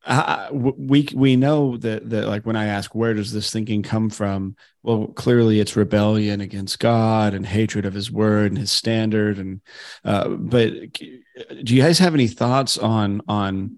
I, 0.06 0.50
we 0.52 1.10
we 1.14 1.36
know 1.36 1.78
that 1.78 2.10
that 2.12 2.28
like 2.28 2.46
when 2.46 2.56
I 2.56 2.66
ask 2.66 2.94
where 2.94 3.16
does 3.16 3.34
this 3.34 3.52
thinking 3.52 3.82
come 3.82 4.12
from, 4.12 4.56
well, 4.84 5.08
clearly 5.08 5.60
it's 5.60 5.76
rebellion 5.76 6.40
against 6.40 6.80
God 6.80 7.34
and 7.34 7.46
hatred 7.46 7.86
of 7.86 7.96
His 7.96 8.12
word 8.12 8.52
and 8.52 8.60
His 8.60 8.72
standard. 8.72 9.40
And 9.40 9.62
uh, 10.06 10.30
but 10.30 10.72
do 10.94 11.76
you 11.76 11.82
guys 11.82 12.00
have 12.00 12.14
any 12.14 12.28
thoughts 12.28 12.78
on 12.78 13.22
on 13.28 13.78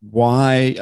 why 0.00 0.76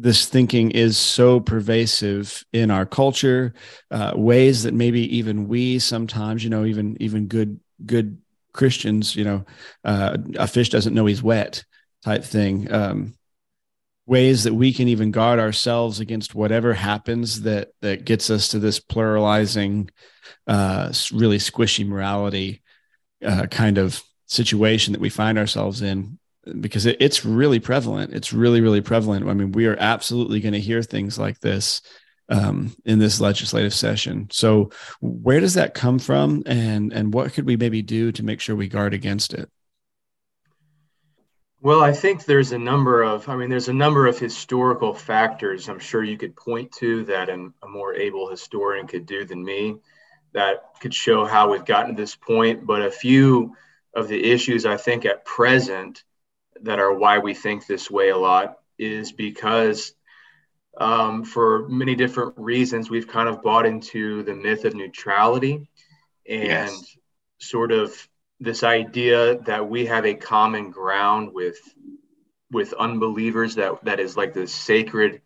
this 0.00 0.26
thinking 0.26 0.70
is 0.70 0.96
so 0.96 1.40
pervasive 1.40 2.44
in 2.52 2.70
our 2.70 2.86
culture? 2.86 3.54
Uh, 3.90 4.12
ways 4.14 4.62
that 4.62 4.74
maybe 4.74 5.16
even 5.16 5.48
we 5.48 5.78
sometimes, 5.78 6.42
you 6.42 6.50
know, 6.50 6.64
even 6.64 6.96
even 7.00 7.26
good 7.26 7.60
good 7.84 8.18
Christians, 8.52 9.14
you 9.14 9.24
know, 9.24 9.44
uh, 9.84 10.16
a 10.36 10.46
fish 10.46 10.70
doesn't 10.70 10.94
know 10.94 11.06
he's 11.06 11.22
wet 11.22 11.64
type 12.02 12.24
thing. 12.24 12.72
Um, 12.72 13.14
ways 14.06 14.44
that 14.44 14.54
we 14.54 14.72
can 14.72 14.88
even 14.88 15.10
guard 15.10 15.38
ourselves 15.38 16.00
against 16.00 16.34
whatever 16.34 16.74
happens 16.74 17.42
that 17.42 17.68
that 17.80 18.04
gets 18.04 18.30
us 18.30 18.48
to 18.48 18.58
this 18.58 18.80
pluralizing 18.80 19.88
uh 20.46 20.92
really 21.12 21.38
squishy 21.38 21.86
morality 21.86 22.62
uh, 23.24 23.46
kind 23.46 23.78
of 23.78 24.02
situation 24.26 24.92
that 24.92 25.00
we 25.00 25.10
find 25.10 25.38
ourselves 25.38 25.82
in 25.82 26.18
because 26.60 26.86
it, 26.86 26.96
it's 27.00 27.24
really 27.24 27.60
prevalent. 27.60 28.12
It's 28.14 28.32
really 28.32 28.60
really 28.60 28.80
prevalent. 28.80 29.28
I 29.28 29.34
mean 29.34 29.52
we 29.52 29.66
are 29.66 29.76
absolutely 29.78 30.40
going 30.40 30.54
to 30.54 30.60
hear 30.60 30.82
things 30.82 31.18
like 31.18 31.40
this 31.40 31.82
um, 32.28 32.74
in 32.84 32.98
this 32.98 33.20
legislative 33.20 33.74
session. 33.74 34.28
So 34.30 34.70
where 35.00 35.40
does 35.40 35.54
that 35.54 35.74
come 35.74 35.98
from? 35.98 36.42
And 36.46 36.92
and 36.92 37.12
what 37.12 37.32
could 37.32 37.46
we 37.46 37.56
maybe 37.56 37.82
do 37.82 38.12
to 38.12 38.22
make 38.22 38.40
sure 38.40 38.56
we 38.56 38.68
guard 38.68 38.94
against 38.94 39.34
it? 39.34 39.50
Well, 41.62 41.82
I 41.82 41.92
think 41.92 42.24
there's 42.24 42.52
a 42.52 42.58
number 42.58 43.02
of, 43.02 43.28
I 43.28 43.36
mean, 43.36 43.50
there's 43.50 43.68
a 43.68 43.74
number 43.74 44.06
of 44.06 44.18
historical 44.18 44.94
factors 44.94 45.68
I'm 45.68 45.78
sure 45.78 46.02
you 46.02 46.16
could 46.16 46.34
point 46.34 46.72
to 46.78 47.04
that 47.04 47.28
a 47.28 47.68
more 47.68 47.94
able 47.94 48.30
historian 48.30 48.86
could 48.86 49.04
do 49.04 49.26
than 49.26 49.44
me 49.44 49.76
that 50.32 50.80
could 50.80 50.94
show 50.94 51.26
how 51.26 51.50
we've 51.50 51.64
gotten 51.66 51.94
to 51.94 52.00
this 52.00 52.16
point. 52.16 52.66
But 52.66 52.80
a 52.80 52.90
few 52.90 53.56
of 53.94 54.08
the 54.08 54.32
issues 54.32 54.64
I 54.64 54.78
think 54.78 55.04
at 55.04 55.26
present 55.26 56.02
that 56.62 56.78
are 56.78 56.92
why 56.92 57.18
we 57.18 57.34
think 57.34 57.66
this 57.66 57.90
way 57.90 58.10
a 58.10 58.16
lot 58.16 58.58
is 58.78 59.12
because 59.12 59.94
um, 60.78 61.24
for 61.24 61.68
many 61.68 61.94
different 61.94 62.34
reasons, 62.36 62.88
we've 62.88 63.08
kind 63.08 63.28
of 63.28 63.42
bought 63.42 63.66
into 63.66 64.22
the 64.22 64.34
myth 64.34 64.64
of 64.64 64.74
neutrality 64.74 65.68
and 66.28 66.70
yes. 66.70 66.96
sort 67.38 67.72
of 67.72 68.08
this 68.38 68.62
idea 68.62 69.38
that 69.40 69.68
we 69.68 69.86
have 69.86 70.06
a 70.06 70.14
common 70.14 70.70
ground 70.70 71.30
with 71.34 71.58
with 72.50 72.72
unbelievers 72.72 73.56
that 73.56 73.84
that 73.84 74.00
is 74.00 74.16
like 74.16 74.32
this 74.32 74.52
sacred 74.52 75.20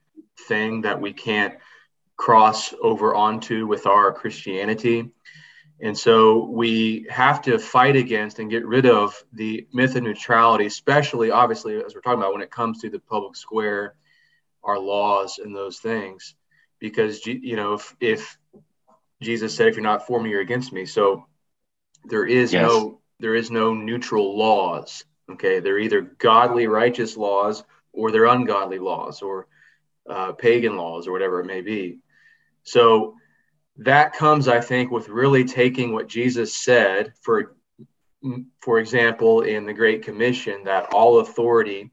thing 0.48 0.82
that 0.82 1.00
we 1.00 1.12
can't 1.12 1.54
cross 2.16 2.74
over 2.82 3.14
onto 3.14 3.66
with 3.66 3.86
our 3.86 4.12
Christianity. 4.12 5.10
And 5.80 5.96
so 5.98 6.44
we 6.44 7.06
have 7.10 7.42
to 7.42 7.58
fight 7.58 7.96
against 7.96 8.38
and 8.38 8.50
get 8.50 8.64
rid 8.64 8.86
of 8.86 9.22
the 9.32 9.66
myth 9.72 9.96
of 9.96 10.02
neutrality, 10.02 10.66
especially 10.66 11.30
obviously 11.30 11.76
as 11.76 11.94
we're 11.94 12.00
talking 12.00 12.20
about 12.20 12.32
when 12.32 12.42
it 12.42 12.50
comes 12.50 12.80
to 12.80 12.90
the 12.90 13.00
public 13.00 13.36
square, 13.36 13.94
our 14.62 14.78
laws 14.78 15.38
and 15.38 15.54
those 15.54 15.78
things. 15.78 16.34
Because 16.78 17.26
you 17.26 17.56
know, 17.56 17.74
if 17.74 17.96
if 18.00 18.38
Jesus 19.20 19.54
said, 19.54 19.68
if 19.68 19.74
you're 19.74 19.82
not 19.82 20.06
for 20.06 20.20
me, 20.20 20.30
you're 20.30 20.40
against 20.40 20.72
me. 20.72 20.86
So 20.86 21.26
there 22.04 22.26
is 22.26 22.52
yes. 22.52 22.62
no 22.62 23.00
there 23.20 23.34
is 23.34 23.50
no 23.50 23.74
neutral 23.74 24.36
laws. 24.38 25.04
Okay, 25.30 25.60
they're 25.60 25.78
either 25.78 26.02
godly, 26.02 26.66
righteous 26.66 27.16
laws 27.16 27.64
or 27.92 28.10
they're 28.10 28.26
ungodly 28.26 28.78
laws 28.78 29.22
or 29.22 29.48
uh, 30.08 30.32
pagan 30.32 30.76
laws 30.76 31.06
or 31.06 31.12
whatever 31.12 31.40
it 31.40 31.46
may 31.46 31.62
be. 31.62 32.00
So 32.62 33.16
that 33.78 34.12
comes, 34.12 34.48
I 34.48 34.60
think, 34.60 34.90
with 34.90 35.08
really 35.08 35.44
taking 35.44 35.92
what 35.92 36.08
Jesus 36.08 36.54
said, 36.54 37.12
for 37.22 37.56
for 38.60 38.78
example, 38.78 39.42
in 39.42 39.66
the 39.66 39.74
Great 39.74 40.02
Commission, 40.02 40.64
that 40.64 40.94
all 40.94 41.20
authority, 41.20 41.90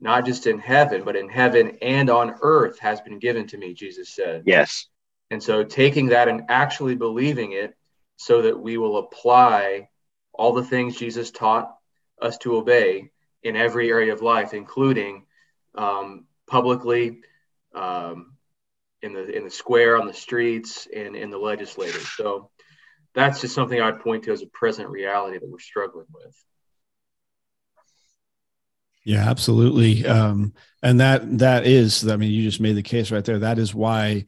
not 0.00 0.24
just 0.24 0.46
in 0.46 0.58
heaven, 0.58 1.04
but 1.04 1.14
in 1.14 1.28
heaven 1.28 1.76
and 1.82 2.08
on 2.08 2.36
earth, 2.40 2.78
has 2.78 3.02
been 3.02 3.18
given 3.18 3.46
to 3.48 3.58
me. 3.58 3.74
Jesus 3.74 4.08
said. 4.08 4.44
Yes. 4.46 4.86
And 5.30 5.42
so 5.42 5.62
taking 5.64 6.06
that 6.06 6.28
and 6.28 6.42
actually 6.48 6.94
believing 6.94 7.52
it, 7.52 7.76
so 8.16 8.42
that 8.42 8.58
we 8.58 8.78
will 8.78 8.98
apply 8.98 9.88
all 10.32 10.52
the 10.52 10.64
things 10.64 10.96
Jesus 10.96 11.30
taught 11.30 11.74
us 12.20 12.38
to 12.38 12.56
obey 12.56 13.10
in 13.42 13.56
every 13.56 13.90
area 13.90 14.12
of 14.12 14.22
life, 14.22 14.54
including 14.54 15.26
um, 15.74 16.26
publicly, 16.46 17.20
um, 17.74 18.31
in 19.02 19.12
the 19.12 19.36
in 19.36 19.44
the 19.44 19.50
square, 19.50 20.00
on 20.00 20.06
the 20.06 20.14
streets, 20.14 20.88
and 20.94 21.16
in 21.16 21.30
the 21.30 21.38
legislators. 21.38 22.08
So 22.08 22.50
that's 23.14 23.40
just 23.40 23.54
something 23.54 23.80
I'd 23.80 24.00
point 24.00 24.24
to 24.24 24.32
as 24.32 24.42
a 24.42 24.46
present 24.46 24.88
reality 24.88 25.38
that 25.38 25.48
we're 25.48 25.58
struggling 25.58 26.06
with. 26.12 26.34
Yeah, 29.04 29.28
absolutely. 29.28 30.06
Um, 30.06 30.54
and 30.82 31.00
that 31.00 31.38
that 31.38 31.66
is, 31.66 32.06
I 32.08 32.16
mean, 32.16 32.30
you 32.30 32.42
just 32.42 32.60
made 32.60 32.76
the 32.76 32.82
case 32.82 33.10
right 33.10 33.24
there. 33.24 33.40
That 33.40 33.58
is 33.58 33.74
why 33.74 34.26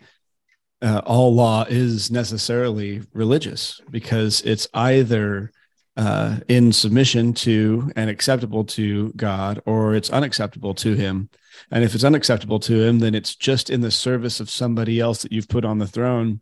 uh, 0.83 1.01
all 1.07 1.35
law 1.35 1.65
is 1.69 2.11
necessarily 2.11 3.03
religious 3.13 3.81
because 3.91 4.43
it's 4.43 4.67
either 4.75 5.53
uh, 5.97 6.41
in 6.49 6.73
submission 6.73 7.33
to 7.33 7.91
and 7.95 8.11
acceptable 8.11 8.65
to 8.65 9.13
God, 9.13 9.63
or 9.65 9.95
it's 9.95 10.11
unacceptable 10.11 10.75
to 10.75 10.95
Him. 10.95 11.31
And 11.71 11.85
if 11.85 11.95
it's 11.95 12.05
unacceptable 12.05 12.59
to 12.61 12.83
Him, 12.83 12.99
then 12.99 13.15
it's 13.15 13.35
just 13.35 13.71
in 13.71 13.81
the 13.81 13.91
service 13.91 14.41
of 14.41 14.51
somebody 14.51 15.01
else 15.01 15.23
that 15.23 15.33
you've 15.33 15.49
put 15.49 15.65
on 15.65 15.79
the 15.79 15.87
throne, 15.87 16.41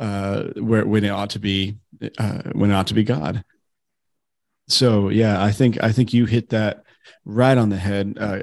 uh, 0.00 0.44
where 0.56 0.86
when 0.86 1.04
it 1.04 1.10
ought 1.10 1.30
to 1.30 1.38
be 1.38 1.78
uh, 2.18 2.42
when 2.52 2.70
it 2.70 2.74
ought 2.74 2.88
to 2.88 2.94
be 2.94 3.04
God. 3.04 3.44
So 4.68 5.08
yeah, 5.08 5.42
I 5.42 5.52
think 5.52 5.82
I 5.82 5.92
think 5.92 6.12
you 6.12 6.26
hit 6.26 6.50
that 6.50 6.84
right 7.24 7.58
on 7.58 7.68
the 7.68 7.76
head, 7.76 8.16
uh, 8.18 8.42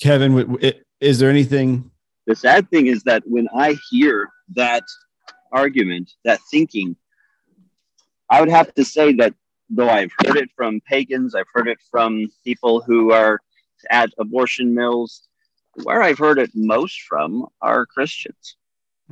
Kevan. 0.00 0.58
Is 1.00 1.18
there 1.18 1.30
anything? 1.30 1.90
The 2.26 2.34
sad 2.34 2.70
thing 2.70 2.86
is 2.86 3.02
that 3.04 3.22
when 3.26 3.48
I 3.54 3.76
hear 3.90 4.28
that 4.54 4.82
argument, 5.52 6.10
that 6.24 6.40
thinking, 6.50 6.96
I 8.30 8.40
would 8.40 8.50
have 8.50 8.74
to 8.74 8.84
say 8.84 9.12
that 9.14 9.34
though 9.70 9.88
I've 9.88 10.12
heard 10.24 10.36
it 10.36 10.50
from 10.56 10.80
pagans, 10.88 11.34
I've 11.34 11.46
heard 11.52 11.68
it 11.68 11.78
from 11.90 12.26
people 12.44 12.80
who 12.80 13.12
are 13.12 13.40
at 13.90 14.10
abortion 14.18 14.74
mills. 14.74 15.28
Where 15.82 16.02
I've 16.02 16.18
heard 16.18 16.38
it 16.38 16.50
most 16.54 17.02
from 17.02 17.46
are 17.60 17.86
Christians. 17.86 18.56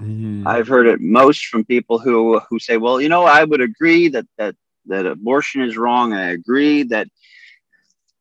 Mm-hmm. 0.01 0.47
I've 0.47 0.67
heard 0.67 0.87
it 0.87 1.01
most 1.01 1.47
from 1.47 1.65
people 1.65 1.99
who 1.99 2.41
who 2.51 2.59
say, 2.59 2.77
"Well, 2.77 3.01
you 3.01 3.09
know, 3.09 3.25
I 3.25 3.45
would 3.45 3.61
agree 3.61 4.09
that 4.09 4.27
that 4.39 4.57
that 4.87 5.07
abortion 5.07 5.63
is 5.63 5.77
wrong. 5.77 6.13
I 6.13 6.31
agree 6.31 6.83
that 6.85 7.09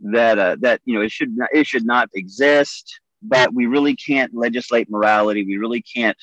that 0.02 0.38
uh, 0.38 0.56
that 0.60 0.82
you 0.86 0.96
know 0.96 1.02
it 1.02 1.12
should 1.12 1.36
not, 1.36 1.50
it 1.54 1.66
should 1.66 1.86
not 1.86 2.10
exist, 2.14 3.00
but 3.22 3.54
we 3.54 3.66
really 3.66 3.96
can't 3.96 4.36
legislate 4.36 4.90
morality. 4.90 5.46
We 5.46 5.58
really 5.58 5.82
can't 5.82 6.18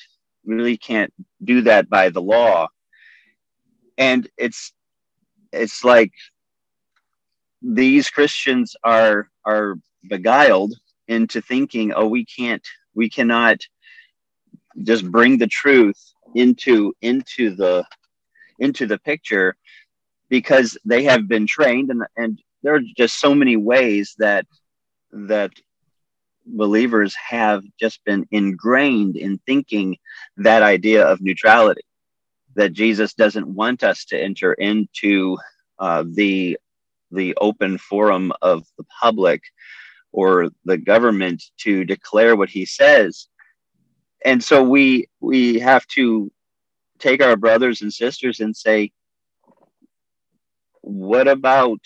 really 0.45 0.77
can't 0.77 1.13
do 1.43 1.61
that 1.63 1.89
by 1.89 2.09
the 2.09 2.21
law." 2.21 2.67
And 3.97 4.29
it's 4.37 4.71
it's 5.51 5.83
like 5.83 6.13
these 7.61 8.09
Christians 8.09 8.75
are 8.83 9.29
are 9.45 9.75
beguiled 10.07 10.73
into 11.11 11.41
thinking, 11.41 11.93
oh, 11.93 12.07
we 12.07 12.25
can't, 12.25 12.65
we 12.95 13.09
cannot 13.09 13.59
just 14.83 15.09
bring 15.11 15.37
the 15.37 15.47
truth 15.47 16.01
into 16.35 16.93
into 17.01 17.53
the 17.55 17.85
into 18.59 18.85
the 18.85 18.97
picture 18.99 19.55
because 20.29 20.77
they 20.85 21.03
have 21.03 21.27
been 21.27 21.45
trained 21.45 21.89
and 21.89 22.03
and 22.15 22.39
there 22.63 22.75
are 22.75 22.81
just 22.95 23.19
so 23.19 23.35
many 23.35 23.57
ways 23.57 24.15
that 24.17 24.45
that 25.11 25.51
believers 26.45 27.13
have 27.15 27.63
just 27.79 28.03
been 28.05 28.25
ingrained 28.31 29.17
in 29.17 29.39
thinking 29.45 29.97
that 30.37 30.63
idea 30.63 31.05
of 31.05 31.21
neutrality 31.21 31.81
that 32.55 32.73
Jesus 32.73 33.13
doesn't 33.13 33.47
want 33.47 33.83
us 33.83 34.05
to 34.05 34.19
enter 34.19 34.53
into 34.53 35.37
uh, 35.79 36.03
the 36.13 36.57
the 37.11 37.35
open 37.41 37.77
forum 37.77 38.31
of 38.41 38.63
the 38.77 38.85
public 39.01 39.41
or 40.11 40.49
the 40.65 40.77
government 40.77 41.43
to 41.57 41.83
declare 41.85 42.35
what 42.35 42.49
he 42.49 42.65
says. 42.65 43.27
And 44.23 44.43
so 44.43 44.63
we 44.63 45.09
we 45.19 45.59
have 45.59 45.85
to 45.87 46.31
take 46.99 47.23
our 47.23 47.35
brothers 47.35 47.81
and 47.81 47.91
sisters 47.93 48.39
and 48.39 48.55
say 48.55 48.91
what 50.81 51.27
about 51.27 51.79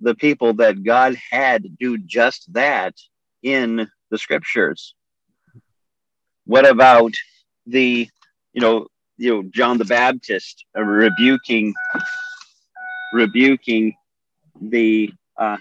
the 0.00 0.14
people 0.14 0.54
that 0.54 0.84
god 0.84 1.16
had 1.30 1.78
do 1.78 1.98
just 1.98 2.52
that 2.52 2.94
in 3.42 3.88
the 4.10 4.18
scriptures? 4.18 4.94
What 6.44 6.66
about 6.66 7.12
the 7.66 8.08
you 8.52 8.60
know 8.60 8.86
you 9.16 9.30
know 9.30 9.42
John 9.54 9.78
the 9.78 9.84
Baptist 9.84 10.64
uh, 10.76 10.82
rebuking 10.82 11.74
rebuking 13.12 13.94
the 14.60 15.12
uh, 15.36 15.58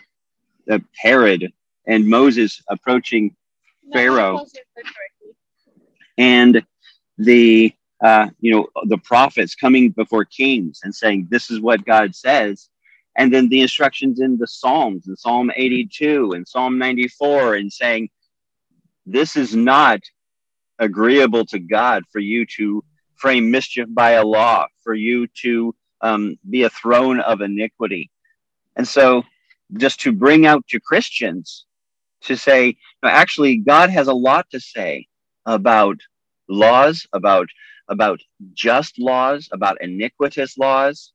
the 0.66 0.84
Herod 0.96 1.52
and 1.88 2.08
Moses 2.08 2.62
approaching 2.70 3.36
Pharaoh. 3.94 4.46
And 6.18 6.64
the 7.18 7.74
uh, 8.04 8.28
you 8.40 8.52
know 8.52 8.68
the 8.86 8.98
prophets 9.00 9.56
coming 9.56 9.90
before 9.90 10.26
kings 10.26 10.82
and 10.84 10.94
saying 10.94 11.28
this 11.30 11.50
is 11.50 11.60
what 11.60 11.86
God 11.86 12.16
says. 12.16 12.70
And 13.16 13.34
then 13.34 13.50
the 13.50 13.62
instructions 13.62 14.20
in 14.20 14.38
the 14.38 14.46
Psalms 14.46 15.08
in 15.08 15.16
Psalm 15.16 15.52
82 15.56 16.34
and 16.34 16.48
Psalm 16.48 16.78
94 16.78 17.56
and 17.56 17.74
saying 17.74 18.10
this 19.08 19.36
is 19.36 19.56
not 19.56 20.02
agreeable 20.78 21.46
to 21.48 21.58
God 21.58 22.04
for 22.12 22.20
you 22.20 22.46
to 22.58 22.84
frame 23.16 23.50
mischief 23.50 23.88
by 23.90 24.12
a 24.12 24.26
law, 24.26 24.68
for 24.84 24.94
you 24.94 25.28
to 25.42 25.74
um, 26.02 26.38
be 26.48 26.64
a 26.64 26.70
throne 26.70 27.20
of 27.20 27.42
iniquity. 27.42 28.12
And 28.76 28.88
so, 28.88 29.24
just 29.74 30.00
to 30.02 30.12
bring 30.12 30.46
out 30.46 30.66
to 30.68 30.80
Christians 30.80 31.66
to 32.22 32.36
say, 32.36 32.78
no, 33.04 33.10
actually, 33.10 33.58
God 33.58 33.90
has 33.90 34.08
a 34.08 34.14
lot 34.14 34.48
to 34.52 34.60
say 34.60 35.08
about 35.46 35.98
laws, 36.50 37.06
about 37.14 37.48
about 37.90 38.20
just 38.54 39.00
laws, 39.00 39.48
about 39.52 39.82
iniquitous 39.82 40.58
laws. 40.58 41.14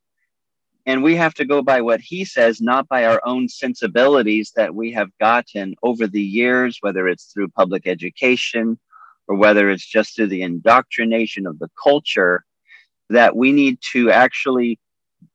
And 0.86 1.02
we 1.02 1.14
have 1.16 1.34
to 1.34 1.44
go 1.44 1.62
by 1.62 1.80
what 1.80 2.00
he 2.00 2.24
says, 2.24 2.60
not 2.60 2.88
by 2.88 3.04
our 3.04 3.20
own 3.24 3.48
sensibilities 3.48 4.52
that 4.56 4.74
we 4.74 4.90
have 4.92 5.10
gotten 5.20 5.74
over 5.82 6.06
the 6.06 6.22
years, 6.22 6.78
whether 6.80 7.06
it's 7.08 7.26
through 7.26 7.48
public 7.48 7.86
education 7.86 8.78
or 9.28 9.36
whether 9.36 9.70
it's 9.70 9.86
just 9.86 10.16
through 10.16 10.28
the 10.28 10.42
indoctrination 10.42 11.46
of 11.46 11.58
the 11.58 11.70
culture, 11.80 12.44
that 13.10 13.36
we 13.36 13.52
need 13.52 13.78
to 13.92 14.10
actually 14.10 14.80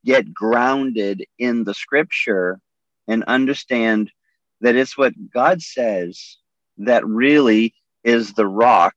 get 0.03 0.33
grounded 0.33 1.23
in 1.39 1.63
the 1.63 1.73
scripture 1.73 2.59
and 3.07 3.23
understand 3.25 4.11
that 4.61 4.75
it's 4.75 4.97
what 4.97 5.13
God 5.33 5.61
says 5.61 6.37
that 6.79 7.05
really 7.05 7.73
is 8.03 8.33
the 8.33 8.47
rock. 8.47 8.95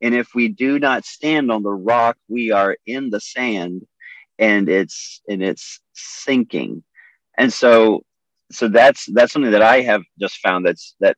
And 0.00 0.14
if 0.14 0.28
we 0.34 0.48
do 0.48 0.78
not 0.78 1.04
stand 1.04 1.50
on 1.50 1.62
the 1.62 1.72
rock, 1.72 2.16
we 2.28 2.50
are 2.50 2.76
in 2.86 3.10
the 3.10 3.20
sand 3.20 3.82
and 4.38 4.68
it's 4.68 5.20
and 5.28 5.42
it's 5.42 5.80
sinking. 5.92 6.82
And 7.38 7.52
so 7.52 8.02
so 8.50 8.68
that's 8.68 9.06
that's 9.12 9.32
something 9.32 9.52
that 9.52 9.62
I 9.62 9.82
have 9.82 10.02
just 10.20 10.38
found 10.38 10.66
that's 10.66 10.94
that 11.00 11.16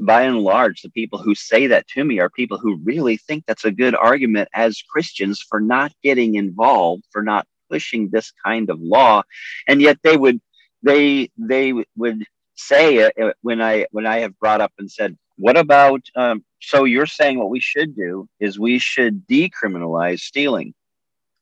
by 0.00 0.22
and 0.22 0.40
large, 0.40 0.82
the 0.82 0.90
people 0.90 1.18
who 1.18 1.34
say 1.34 1.66
that 1.68 1.86
to 1.88 2.04
me 2.04 2.18
are 2.18 2.30
people 2.30 2.58
who 2.58 2.80
really 2.84 3.16
think 3.16 3.44
that's 3.46 3.64
a 3.64 3.70
good 3.70 3.94
argument 3.94 4.48
as 4.54 4.82
Christians 4.90 5.40
for 5.48 5.60
not 5.60 5.92
getting 6.02 6.34
involved, 6.34 7.04
for 7.12 7.22
not 7.22 7.46
pushing 7.70 8.10
this 8.10 8.32
kind 8.44 8.70
of 8.70 8.80
law, 8.80 9.22
and 9.68 9.80
yet 9.80 9.98
they 10.02 10.16
would 10.16 10.40
they 10.82 11.30
they 11.38 11.72
would 11.96 12.24
say 12.56 13.04
uh, 13.04 13.32
when 13.42 13.62
I 13.62 13.86
when 13.92 14.06
I 14.06 14.20
have 14.20 14.38
brought 14.38 14.60
up 14.60 14.72
and 14.78 14.90
said, 14.90 15.16
what 15.36 15.56
about 15.56 16.02
um, 16.16 16.44
so 16.60 16.84
you're 16.84 17.06
saying 17.06 17.38
what 17.38 17.50
we 17.50 17.60
should 17.60 17.94
do 17.94 18.28
is 18.40 18.58
we 18.58 18.78
should 18.78 19.26
decriminalize 19.26 20.20
stealing, 20.20 20.74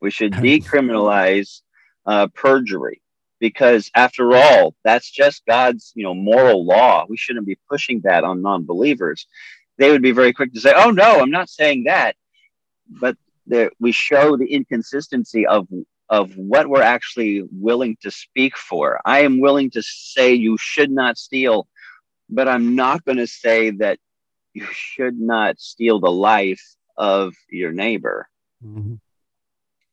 we 0.01 0.11
should 0.11 0.33
decriminalize 0.35 1.63
uh, 2.07 2.29
perjury. 2.29 3.01
Because 3.41 3.91
after 3.95 4.35
all 4.37 4.75
that's 4.85 5.11
just 5.11 5.45
god's 5.47 5.93
you 5.95 6.05
know 6.05 6.15
moral 6.15 6.65
law. 6.65 7.05
We 7.09 7.17
shouldn't 7.17 7.47
be 7.47 7.59
pushing 7.69 8.01
that 8.05 8.25
on 8.25 8.43
non-believers. 8.43 9.27
They 9.77 9.91
would 9.91 10.03
be 10.03 10.13
very 10.13 10.33
quick 10.33 10.53
to 10.55 10.61
say 10.61 10.73
oh 10.75 10.91
no 10.91 11.21
i'm 11.21 11.31
not 11.31 11.51
saying 11.51 11.85
that. 11.85 12.17
But 12.89 13.17
that 13.49 13.73
we 13.79 13.93
show 13.93 14.37
the 14.37 14.47
inconsistency 14.47 15.47
of 15.47 15.69
of 16.15 16.37
what 16.37 16.69
we're 16.69 16.91
actually 16.97 17.43
willing 17.51 17.97
to 18.03 18.11
speak 18.11 18.57
for. 18.57 19.01
I 19.05 19.21
am 19.21 19.41
willing 19.41 19.71
to 19.71 19.83
say 19.83 20.35
you 20.35 20.57
should 20.59 20.91
not 20.91 21.19
steal 21.19 21.67
but 22.29 22.49
i'm 22.49 22.75
not 22.75 23.05
going 23.05 23.19
to 23.19 23.27
say 23.27 23.71
that 23.71 23.99
you 24.55 24.67
should 24.73 25.19
not 25.19 25.61
steal 25.61 25.99
the 25.99 26.11
life 26.11 26.63
of 26.97 27.35
your 27.51 27.73
neighbor. 27.73 28.29
Mm-hmm. 28.65 28.95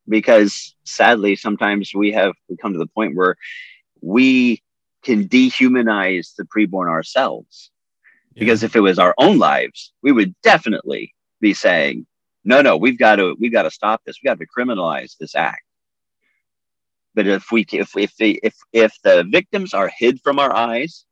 Because 0.07 0.75
sadly 0.83 1.35
sometimes 1.35 1.93
we 1.95 2.11
have 2.11 2.33
come 2.61 2.73
to 2.73 2.79
the 2.79 2.87
point 2.87 3.15
where 3.15 3.35
we 4.01 4.61
can 5.03 5.27
dehumanize 5.27 6.35
the 6.35 6.43
preborn 6.43 6.89
ourselves. 6.89 7.71
Yeah. 8.33 8.41
because 8.41 8.63
if 8.63 8.75
it 8.75 8.81
was 8.81 8.99
our 8.99 9.13
own 9.17 9.39
lives 9.39 9.93
we 10.01 10.11
would 10.11 10.35
definitely 10.41 11.13
be 11.41 11.53
saying 11.53 12.05
no 12.45 12.61
no 12.61 12.77
we've 12.77 12.99
got 12.99 13.17
to 13.17 13.35
we've 13.39 13.51
got 13.51 13.63
to 13.63 13.71
stop 13.71 14.01
this. 14.05 14.17
We 14.21 14.27
got 14.27 14.39
to 14.39 14.47
criminalize 14.47 15.17
this 15.17 15.35
act 15.35 15.63
but 17.15 17.27
if 17.27 17.45
we 17.51 17.65
if 17.71 17.95
if 17.97 18.13
if 18.19 18.55
if 18.73 18.93
the 19.03 19.25
victims 19.29 19.73
are 19.73 19.91
hid 19.97 20.19
from 20.21 20.39
our 20.39 20.53
eyes 20.53 21.05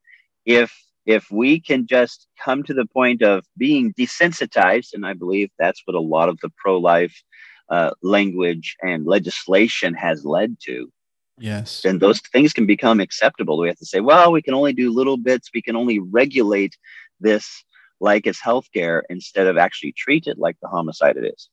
if 0.46 0.74
if 1.06 1.32
we 1.32 1.60
can 1.60 1.88
just 1.88 2.28
come 2.44 2.62
to 2.64 2.74
the 2.74 2.86
point 2.86 3.22
of 3.22 3.44
being 3.58 3.94
desensitized 3.94 4.94
and 4.94 5.06
i 5.06 5.14
believe 5.14 5.50
that's 5.58 5.82
what 5.86 5.96
a 5.96 6.00
lot 6.00 6.30
of 6.30 6.38
the 6.42 6.52
pro-life 6.58 7.24
uh, 7.70 7.92
language 8.02 8.76
and 8.82 9.06
legislation 9.06 9.94
has 9.94 10.26
led 10.26 10.58
to. 10.62 10.92
Yes. 11.38 11.86
And 11.86 12.00
those 12.00 12.20
things 12.20 12.52
can 12.52 12.66
become 12.66 13.00
acceptable. 13.00 13.58
We 13.58 13.68
have 13.68 13.78
to 13.78 13.86
say, 13.86 14.02
well, 14.02 14.32
we 14.32 14.42
can 14.42 14.54
only 14.54 14.74
do 14.74 14.92
little 14.92 15.18
bits. 15.18 15.50
We 15.54 15.62
can 15.62 15.76
only 15.76 16.00
regulate 16.00 16.76
this 17.20 17.64
like 18.02 18.28
it's 18.28 18.42
healthcare 18.42 19.02
instead 19.10 19.48
of 19.48 19.58
actually 19.58 19.94
treat 19.94 20.28
it 20.28 20.38
like 20.38 20.58
the 20.62 20.68
homicide 20.68 21.18
it 21.18 21.26
is. 21.26 21.50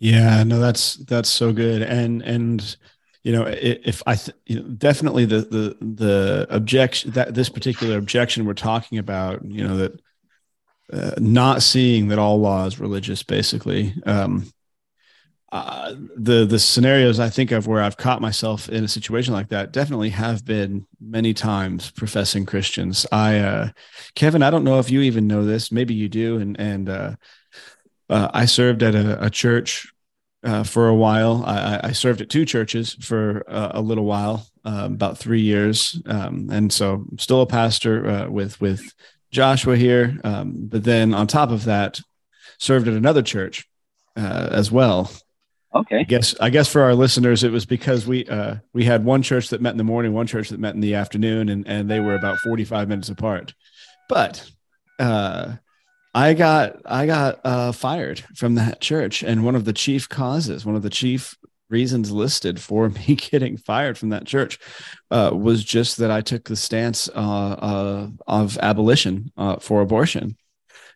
Yeah, 0.00 0.42
no, 0.44 0.60
that's 0.60 0.96
that's 0.96 1.28
so 1.28 1.52
good. 1.52 1.82
And 1.82 2.22
and 2.22 2.76
you 3.22 3.32
know, 3.32 3.44
if 3.46 4.02
I, 4.06 4.14
th- 4.16 4.36
you 4.46 4.56
know, 4.56 4.68
definitely 4.68 5.26
the 5.26 5.42
the 5.42 5.76
the 5.84 6.46
objection 6.48 7.10
that 7.12 7.34
this 7.34 7.50
particular 7.50 7.98
objection 7.98 8.46
we're 8.46 8.54
talking 8.54 8.98
about, 8.98 9.44
you 9.44 9.66
know, 9.66 9.76
that 9.76 10.00
uh, 10.92 11.12
not 11.18 11.62
seeing 11.62 12.08
that 12.08 12.18
all 12.18 12.40
law 12.40 12.66
is 12.66 12.80
religious, 12.80 13.22
basically. 13.22 13.94
Um, 14.06 14.46
uh, 15.52 15.94
the 16.16 16.44
the 16.46 16.60
scenarios 16.60 17.18
I 17.18 17.28
think 17.28 17.50
of 17.50 17.66
where 17.66 17.82
I've 17.82 17.96
caught 17.96 18.20
myself 18.20 18.68
in 18.68 18.84
a 18.84 18.88
situation 18.88 19.34
like 19.34 19.48
that 19.48 19.72
definitely 19.72 20.10
have 20.10 20.44
been 20.44 20.86
many 21.00 21.34
times 21.34 21.90
professing 21.90 22.46
Christians. 22.46 23.04
I, 23.10 23.38
uh, 23.38 23.68
Kevan, 24.14 24.44
I 24.44 24.50
don't 24.50 24.62
know 24.62 24.78
if 24.78 24.90
you 24.90 25.00
even 25.00 25.26
know 25.26 25.44
this. 25.44 25.72
Maybe 25.72 25.92
you 25.92 26.08
do, 26.08 26.38
and 26.38 26.58
and 26.60 26.88
uh, 26.88 27.16
uh 28.10 28.30
I 28.32 28.44
served 28.44 28.82
at 28.82 28.94
a, 28.94 29.24
a 29.24 29.30
church 29.30 29.92
uh, 30.42 30.64
for 30.64 30.88
a 30.88 30.94
while. 30.94 31.44
I, 31.46 31.80
I, 31.84 31.92
served 31.92 32.22
at 32.22 32.30
two 32.30 32.46
churches 32.46 32.94
for 32.94 33.44
uh, 33.46 33.72
a 33.74 33.80
little 33.82 34.06
while, 34.06 34.46
about 34.64 35.18
three 35.18 35.42
years, 35.42 36.00
um, 36.06 36.48
and 36.50 36.72
so 36.72 37.04
I'm 37.10 37.18
still 37.18 37.42
a 37.42 37.46
pastor 37.46 38.30
with 38.30 38.60
with 38.60 38.82
Joshua 39.30 39.76
here. 39.76 40.18
Um, 40.24 40.54
but 40.68 40.84
then 40.84 41.12
on 41.12 41.26
top 41.26 41.50
of 41.50 41.64
that, 41.64 42.00
served 42.58 42.88
at 42.88 42.94
another 42.94 43.22
church 43.22 43.68
as 44.16 44.70
well 44.70 45.10
Okay. 45.72 46.00
I 46.00 46.02
guess 46.02 46.34
I 46.40 46.50
guess 46.50 46.70
for 46.70 46.82
our 46.82 46.94
listeners, 46.94 47.44
it 47.44 47.52
was 47.52 47.64
because 47.64 48.06
we 48.06 48.26
uh, 48.26 48.56
we 48.72 48.84
had 48.84 49.04
one 49.04 49.22
church 49.22 49.50
that 49.50 49.60
met 49.60 49.70
in 49.70 49.78
the 49.78 49.84
morning, 49.84 50.12
one 50.12 50.26
church 50.26 50.48
that 50.48 50.58
met 50.58 50.74
in 50.74 50.80
the 50.80 50.96
afternoon, 50.96 51.48
and 51.48 51.66
and 51.66 51.88
they 51.88 52.00
were 52.00 52.16
about 52.16 52.38
forty 52.38 52.64
five 52.64 52.88
minutes 52.88 53.08
apart. 53.08 53.54
But 54.08 54.50
uh, 54.98 55.54
I 56.14 56.34
got 56.34 56.80
I 56.84 57.06
got 57.06 57.40
uh, 57.44 57.72
fired 57.72 58.20
from 58.34 58.56
that 58.56 58.80
church, 58.80 59.22
and 59.22 59.44
one 59.44 59.54
of 59.54 59.64
the 59.64 59.72
chief 59.72 60.08
causes, 60.08 60.66
one 60.66 60.74
of 60.74 60.82
the 60.82 60.90
chief 60.90 61.36
reasons 61.68 62.10
listed 62.10 62.60
for 62.60 62.88
me 63.08 63.14
getting 63.14 63.56
fired 63.56 63.96
from 63.96 64.10
that 64.10 64.26
church 64.26 64.58
uh, 65.10 65.30
was 65.32 65.62
just 65.64 65.98
that 65.98 66.10
I 66.10 66.20
took 66.20 66.44
the 66.44 66.56
stance 66.56 67.08
uh, 67.08 67.12
uh, 67.14 68.08
of 68.26 68.58
abolition 68.58 69.32
uh, 69.36 69.56
for 69.56 69.80
abortion. 69.80 70.36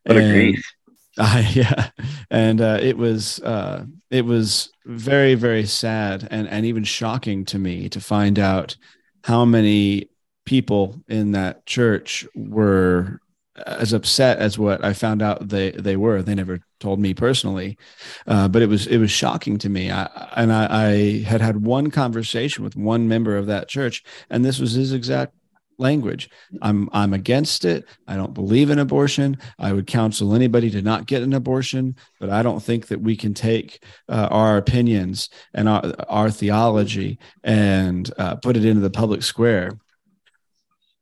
What 0.04 0.16
and, 0.16 0.26
a 0.26 0.32
grief! 0.32 0.70
Uh, 1.16 1.44
yeah, 1.52 1.90
and 2.28 2.60
uh, 2.60 2.76
it 2.82 2.98
was 2.98 3.38
uh, 3.38 3.84
it 4.10 4.24
was 4.24 4.72
very 4.84 5.36
very 5.36 5.64
sad 5.64 6.26
and 6.28 6.48
and 6.48 6.66
even 6.66 6.82
shocking 6.82 7.44
to 7.44 7.56
me 7.56 7.88
to 7.88 8.00
find 8.00 8.36
out 8.36 8.74
how 9.22 9.44
many 9.44 10.08
people 10.44 11.00
in 11.06 11.30
that 11.30 11.66
church 11.66 12.26
were 12.34 13.20
as 13.66 13.92
upset 13.92 14.38
as 14.38 14.58
what 14.58 14.84
I 14.84 14.92
found 14.92 15.22
out 15.22 15.48
they 15.48 15.70
they 15.72 15.96
were. 15.96 16.22
They 16.22 16.34
never 16.34 16.60
told 16.80 16.98
me 17.00 17.14
personally, 17.14 17.78
uh, 18.26 18.48
but 18.48 18.62
it 18.62 18.68
was 18.68 18.86
it 18.86 18.98
was 18.98 19.10
shocking 19.10 19.58
to 19.58 19.68
me. 19.68 19.90
I, 19.90 20.04
and 20.36 20.52
I, 20.52 20.66
I 20.70 21.22
had 21.22 21.40
had 21.40 21.64
one 21.64 21.90
conversation 21.90 22.64
with 22.64 22.76
one 22.76 23.08
member 23.08 23.36
of 23.36 23.46
that 23.46 23.68
church, 23.68 24.02
and 24.30 24.44
this 24.44 24.58
was 24.58 24.72
his 24.72 24.92
exact 24.92 25.34
language. 25.78 26.28
I'm 26.62 26.88
I'm 26.92 27.12
against 27.12 27.64
it. 27.64 27.84
I 28.06 28.16
don't 28.16 28.34
believe 28.34 28.70
in 28.70 28.78
abortion. 28.78 29.38
I 29.58 29.72
would 29.72 29.86
counsel 29.86 30.34
anybody 30.34 30.70
to 30.70 30.82
not 30.82 31.06
get 31.06 31.22
an 31.22 31.32
abortion, 31.32 31.96
but 32.20 32.30
I 32.30 32.42
don't 32.42 32.62
think 32.62 32.88
that 32.88 33.00
we 33.00 33.16
can 33.16 33.34
take 33.34 33.82
uh, 34.08 34.28
our 34.30 34.56
opinions 34.56 35.28
and 35.52 35.68
our, 35.68 35.94
our 36.08 36.30
theology 36.30 37.18
and 37.42 38.10
uh, 38.18 38.36
put 38.36 38.56
it 38.56 38.64
into 38.64 38.80
the 38.80 38.90
public 38.90 39.22
square. 39.22 39.78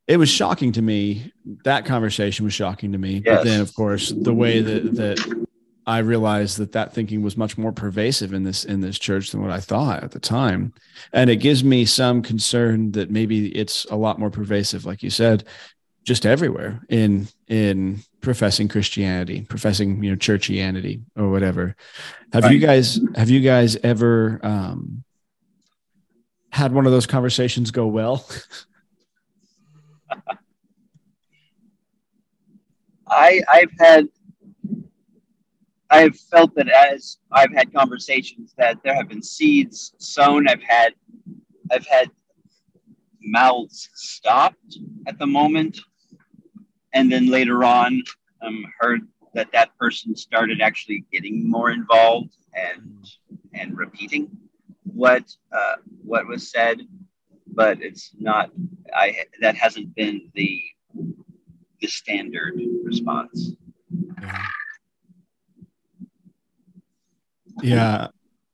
It 0.09 0.17
was 0.17 0.29
shocking 0.29 0.73
to 0.73 0.83
me. 0.83 1.33
That 1.65 1.85
conversation 1.85 2.45
was 2.45 2.55
shocking 2.55 2.93
to 2.93 2.99
me. 2.99 3.23
Yes. 3.25 3.39
But 3.39 3.45
then, 3.45 3.61
of 3.61 3.75
course, 3.75 4.11
the 4.11 4.35
way 4.35 4.61
that 4.61 4.95
that 4.97 5.47
I 5.87 5.99
realized 5.99 6.59
that 6.59 6.73
that 6.73 6.93
thinking 6.93 7.23
was 7.23 7.37
much 7.37 7.59
more 7.59 7.73
pervasive 7.73 8.33
in 8.33 8.43
this 8.43 8.65
in 8.65 8.81
this 8.81 8.99
church 8.99 9.31
than 9.31 9.43
what 9.43 9.51
I 9.51 9.61
thought 9.61 10.03
at 10.03 10.11
the 10.11 10.21
time, 10.21 10.73
and 11.13 11.31
it 11.31 11.37
gives 11.37 11.65
me 11.65 11.85
some 11.85 12.23
concern 12.23 12.93
that 12.93 13.11
maybe 13.11 13.49
it's 13.57 13.85
a 13.87 13.97
lot 13.97 14.19
more 14.19 14.31
pervasive, 14.31 14.85
like 14.85 15.03
you 15.03 15.11
said, 15.11 15.45
just 16.05 16.27
everywhere 16.27 16.85
in 16.89 17.29
in 17.49 18.01
professing 18.21 18.69
Christianity, 18.69 19.43
professing 19.43 20.03
you 20.03 20.11
know 20.11 20.17
churchianity 20.17 21.03
or 21.17 21.31
whatever. 21.31 21.77
Have 22.33 22.45
right. 22.45 22.53
you 22.53 22.59
guys 22.59 23.01
have 23.17 23.31
you 23.31 23.41
guys 23.41 23.77
ever 23.83 24.41
um, 24.43 25.05
had 26.51 26.73
one 26.73 26.87
of 26.87 26.93
those 26.93 27.07
conversations 27.07 27.71
go 27.71 27.87
well? 27.87 28.27
I 33.09 33.43
I've 33.53 33.73
had 33.79 34.09
I've 35.91 36.17
felt 36.17 36.55
that 36.55 36.69
as 36.69 37.19
I've 37.31 37.53
had 37.53 37.73
conversations 37.73 38.55
that 38.57 38.79
there 38.83 38.95
have 38.95 39.09
been 39.09 39.23
seeds 39.23 39.95
sown. 39.99 40.49
I've 40.49 40.63
had 40.63 40.95
I've 41.71 41.87
had 41.87 42.11
mouths 43.21 43.91
stopped 43.95 44.79
at 45.07 45.19
the 45.19 45.27
moment, 45.27 45.79
and 46.95 47.13
then 47.13 47.27
later 47.27 47.63
on, 47.63 48.03
um, 48.41 48.65
heard 48.81 49.03
that 49.35 49.53
that 49.53 49.77
person 49.79 50.17
started 50.17 50.61
actually 50.61 51.05
getting 51.13 51.49
more 51.49 51.71
involved 51.71 52.37
and 52.55 53.07
and 53.55 53.77
repeating 53.77 54.31
what 54.85 55.25
uh, 55.53 55.77
what 56.03 56.27
was 56.27 56.51
said, 56.51 56.81
but 57.47 57.83
it's 57.83 58.13
not. 58.19 58.51
I 58.95 59.25
that 59.41 59.57
hasn't 59.57 59.95
been 59.95 60.31
the 60.35 60.61
the 61.81 61.89
standard 61.89 62.61
response. 62.85 63.53
Yeah. 64.21 64.47
yeah 67.63 68.09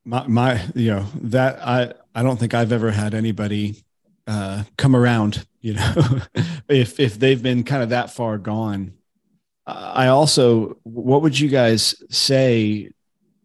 my, 0.05 0.27
my 0.27 0.64
you 0.74 0.90
know 0.90 1.07
that 1.22 1.59
i 1.66 1.92
i 2.14 2.22
don't 2.22 2.38
think 2.38 2.55
i've 2.55 2.72
ever 2.72 2.90
had 2.90 3.14
anybody 3.14 3.85
uh 4.27 4.64
come 4.77 4.96
around 4.96 5.46
you 5.61 5.74
know 5.74 5.94
if 6.68 6.98
if 6.98 7.18
they've 7.18 7.42
been 7.42 7.62
kind 7.62 7.83
of 7.83 7.90
that 7.90 8.11
far 8.11 8.38
gone 8.38 8.94
i 9.66 10.09
also 10.09 10.79
what 10.83 11.22
would 11.22 11.38
you 11.38 11.48
guys 11.48 11.94
say 12.11 12.90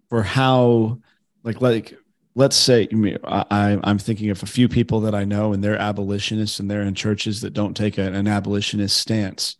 for 0.09 0.23
how 0.23 0.97
like 1.43 1.61
like 1.61 1.97
let's 2.35 2.55
say 2.55 2.87
I, 3.23 3.77
i'm 3.83 3.97
thinking 3.97 4.29
of 4.29 4.41
a 4.43 4.47
few 4.47 4.67
people 4.67 5.01
that 5.01 5.15
i 5.15 5.23
know 5.23 5.53
and 5.53 5.63
they're 5.63 5.77
abolitionists 5.77 6.59
and 6.59 6.69
they're 6.69 6.81
in 6.81 6.95
churches 6.95 7.41
that 7.41 7.53
don't 7.53 7.75
take 7.75 7.97
a, 7.97 8.11
an 8.11 8.27
abolitionist 8.27 8.97
stance 8.97 9.55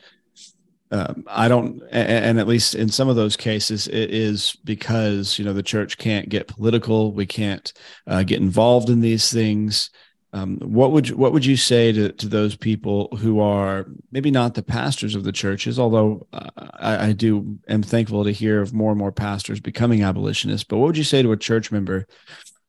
um, 0.94 1.24
I 1.28 1.48
don't, 1.48 1.82
and 1.92 2.40
at 2.40 2.48
least 2.48 2.76
in 2.76 2.88
some 2.88 3.10
of 3.10 3.16
those 3.16 3.36
cases, 3.36 3.88
it 3.88 4.12
is 4.12 4.56
because 4.64 5.40
you 5.40 5.46
know 5.46 5.52
the 5.52 5.64
church 5.64 5.98
can't 5.98 6.30
get 6.30 6.48
political. 6.48 7.14
We 7.14 7.26
can't 7.26 7.74
uh, 8.06 8.22
get 8.22 8.42
involved 8.42 8.92
in 8.92 9.02
these 9.02 9.32
things. 9.32 9.90
Um, 10.34 10.58
what 10.60 10.92
would 10.92 11.10
you, 11.10 11.18
what 11.18 11.34
would 11.34 11.46
you 11.46 11.58
say 11.58 11.92
to, 11.92 12.12
to 12.12 12.28
those 12.28 12.56
people 12.56 13.08
who 13.18 13.40
are 13.40 13.88
maybe 14.12 14.30
not 14.30 14.54
the 14.54 14.62
pastors 14.62 15.16
of 15.16 15.24
the 15.24 15.32
churches? 15.32 15.80
Although 15.80 16.28
uh, 16.32 16.50
I, 16.74 17.08
I 17.08 17.12
do 17.14 17.58
am 17.68 17.82
thankful 17.82 18.24
to 18.24 18.32
hear 18.32 18.62
of 18.62 18.72
more 18.72 18.92
and 18.92 19.00
more 19.00 19.12
pastors 19.12 19.60
becoming 19.60 20.04
abolitionists. 20.04 20.64
But 20.64 20.78
what 20.78 20.88
would 20.88 20.98
you 20.98 21.04
say 21.04 21.24
to 21.24 21.32
a 21.32 21.38
church 21.38 21.72
member 21.72 22.08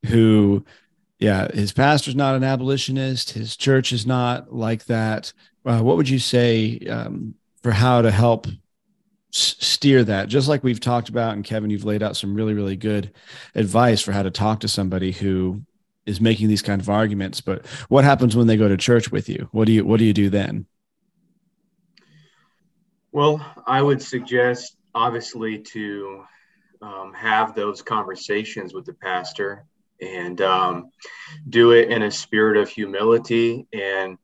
who, 0.05 0.65
yeah, 1.19 1.51
his 1.53 1.73
pastor's 1.73 2.15
not 2.15 2.35
an 2.35 2.45
abolitionist, 2.45 3.31
his 3.31 3.57
church 3.57 3.93
is 3.93 4.07
not 4.07 4.53
like 4.53 4.85
that? 4.87 5.33
Uh, 5.65 5.81
what 5.81 5.97
would 5.97 6.09
you 6.09 6.19
say 6.19 6.79
um, 6.91 7.35
for 7.63 7.73
how 7.73 8.03
to 8.03 8.11
help 8.11 8.47
steer 9.31 10.05
that? 10.05 10.29
Just 10.29 10.49
like 10.49 10.63
we've 10.63 10.81
talked 10.81 11.09
about 11.09 11.35
and 11.35 11.45
kevan 11.45 11.71
you've 11.71 11.85
laid 11.85 12.03
out 12.03 12.17
some 12.17 12.35
really 12.35 12.55
really 12.55 12.77
good 12.77 13.13
advice 13.55 14.01
for 14.01 14.13
how 14.13 14.23
to 14.23 14.31
talk 14.31 14.61
to 14.61 14.69
somebody 14.69 15.11
who 15.11 15.63
is 16.07 16.21
making 16.21 16.49
these 16.49 16.63
kind 16.63 16.81
of 16.81 16.91
arguments. 16.91 17.41
But 17.41 17.67
what 17.89 18.05
happens 18.05 18.37
when 18.37 18.47
they 18.47 18.57
go 18.57 18.69
to 18.69 18.77
church 18.77 19.11
with 19.11 19.29
you? 19.29 19.49
What 19.53 19.67
do 19.67 19.73
you 19.73 19.85
what 19.85 19.99
do 19.99 20.05
you 20.05 20.13
do 20.13 20.31
then? 20.31 20.67
Well 23.13 23.45
i 23.67 23.81
would 23.81 24.03
suggest 24.03 24.77
obviously 24.95 25.59
to 25.59 26.25
um, 26.83 27.13
have 27.15 27.55
those 27.55 27.83
conversations 27.83 28.75
with 28.75 28.85
the 28.85 28.93
pastor 28.93 29.65
and 30.05 30.41
um, 30.41 30.91
do 31.49 31.73
it 31.73 31.91
in 31.91 32.03
a 32.03 32.11
spirit 32.11 32.57
of 32.57 32.69
humility 32.69 33.67
and 33.73 34.19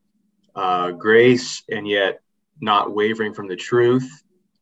uh, 0.55 0.91
grace 0.91 1.63
and 1.69 1.87
yet 1.87 2.21
not 2.59 2.93
wavering 2.93 3.33
from 3.33 3.47
the 3.47 3.55
truth 3.55 4.09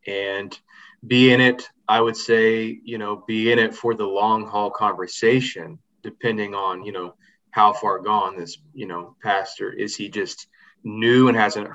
and 0.07 0.57
be 1.05 1.31
in 1.31 1.39
it 1.41 1.67
i 1.87 1.99
would 1.99 2.15
say 2.15 2.79
you 2.83 2.97
know 2.97 3.23
be 3.27 3.51
in 3.51 3.59
it 3.59 3.73
for 3.73 3.93
the 3.95 4.05
long 4.05 4.45
haul 4.45 4.69
conversation 4.69 5.79
depending 6.03 6.53
on 6.53 6.83
you 6.83 6.91
know 6.91 7.13
how 7.51 7.73
far 7.73 7.99
gone 7.99 8.37
this 8.37 8.57
you 8.73 8.85
know 8.85 9.15
pastor. 9.21 9.71
Is 9.71 9.95
he 9.95 10.09
just 10.09 10.47
new 10.83 11.27
and 11.27 11.37
hasn't 11.37 11.69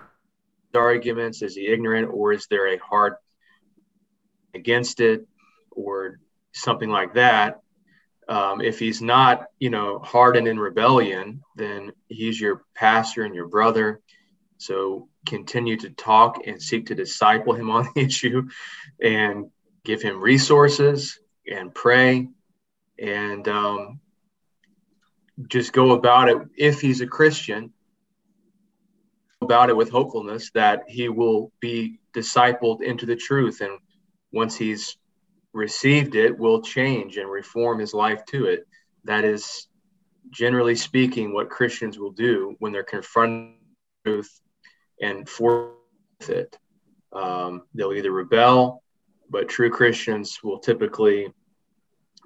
arguments? 0.75 1.43
Is 1.43 1.55
he 1.55 1.69
ignorant 1.69 2.11
or 2.13 2.33
is 2.33 2.47
there 2.49 2.69
a 2.69 2.79
hard 2.79 3.15
against 4.55 5.01
it 5.01 5.27
or 5.71 6.19
something 6.53 6.91
like 6.91 7.15
that 7.15 7.61
um, 8.29 8.61
if 8.61 8.79
he's 8.79 9.03
not 9.03 9.47
you 9.59 9.71
know 9.71 9.99
hardened 9.99 10.49
in 10.49 10.59
rebellion 10.59 11.43
then 11.57 11.93
he's 12.09 12.41
your 12.41 12.63
pastor 12.75 13.25
and 13.25 13.35
your 13.35 13.49
brother. 13.49 14.01
So 14.59 15.09
continue 15.27 15.77
to 15.79 15.91
talk 15.91 16.47
and 16.47 16.63
seek 16.63 16.87
to 16.87 16.95
disciple 16.95 17.55
him 17.55 17.71
on 17.77 17.89
the 17.95 18.03
issue 18.03 18.49
and 19.01 19.51
give 19.85 20.03
him 20.03 20.21
resources 20.21 21.19
and 21.51 21.75
pray. 21.75 22.29
And 22.99 23.47
um, 23.49 24.01
just 25.49 25.73
go 25.73 25.93
about 25.93 26.29
it. 26.29 26.39
If 26.57 26.81
he's 26.81 27.01
a 27.01 27.07
Christian 27.07 27.73
about 29.43 29.69
it 29.69 29.77
with 29.77 29.91
hopefulness 29.91 30.51
that 30.55 30.85
he 30.89 31.09
will 31.09 31.53
be 31.61 31.99
discipled 32.15 32.83
into 32.83 33.05
the 33.05 33.17
truth. 33.17 33.61
And 33.61 33.79
once 34.33 34.57
he's 34.57 34.97
received 35.55 36.15
it 36.15 36.37
will 36.37 36.61
change 36.61 37.17
and 37.17 37.31
reform 37.31 37.79
his 37.79 37.95
life 37.95 38.25
to 38.27 38.47
it 38.47 38.67
that 39.05 39.25
is 39.25 39.69
generally 40.31 40.75
speaking 40.75 41.33
what 41.33 41.49
christians 41.49 41.99
will 41.99 42.11
do 42.11 42.57
when 42.59 42.73
they're 42.73 42.83
confronted 42.83 43.55
with 44.05 44.29
and 45.01 45.29
for 45.29 45.75
it 46.29 46.59
um, 47.13 47.63
they'll 47.75 47.93
either 47.93 48.11
rebel 48.11 48.83
but 49.31 49.49
true 49.49 49.71
christians 49.71 50.41
will 50.43 50.59
typically 50.59 51.29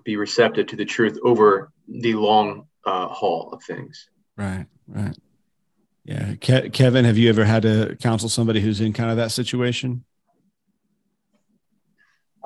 be 0.04 0.16
receptive 0.16 0.66
to 0.66 0.76
the 0.76 0.84
truth 0.84 1.18
over 1.22 1.70
the 1.86 2.14
long 2.14 2.66
uh, 2.86 3.08
haul 3.08 3.50
of 3.52 3.62
things 3.62 4.08
right 4.36 4.66
right 4.86 5.16
yeah. 6.08 6.36
Ke- 6.36 6.72
Kevan, 6.72 7.04
have 7.04 7.18
you 7.18 7.28
ever 7.28 7.44
had 7.44 7.62
to 7.62 7.94
counsel 8.00 8.30
somebody 8.30 8.62
who's 8.62 8.80
in 8.80 8.94
kind 8.94 9.10
of 9.10 9.18
that 9.18 9.30
situation? 9.30 10.04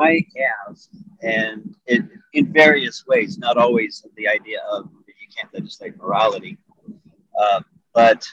I 0.03 0.25
have, 0.37 0.77
and 1.23 1.75
in, 1.87 2.11
in 2.33 2.53
various 2.53 3.05
ways, 3.07 3.39
not 3.39 3.57
always 3.57 4.05
the 4.17 4.29
idea 4.29 4.61
of 4.71 4.91
you 5.07 5.29
can't 5.37 5.53
legislate 5.55 5.97
morality, 5.97 6.59
uh, 7.41 7.61
but 7.95 8.27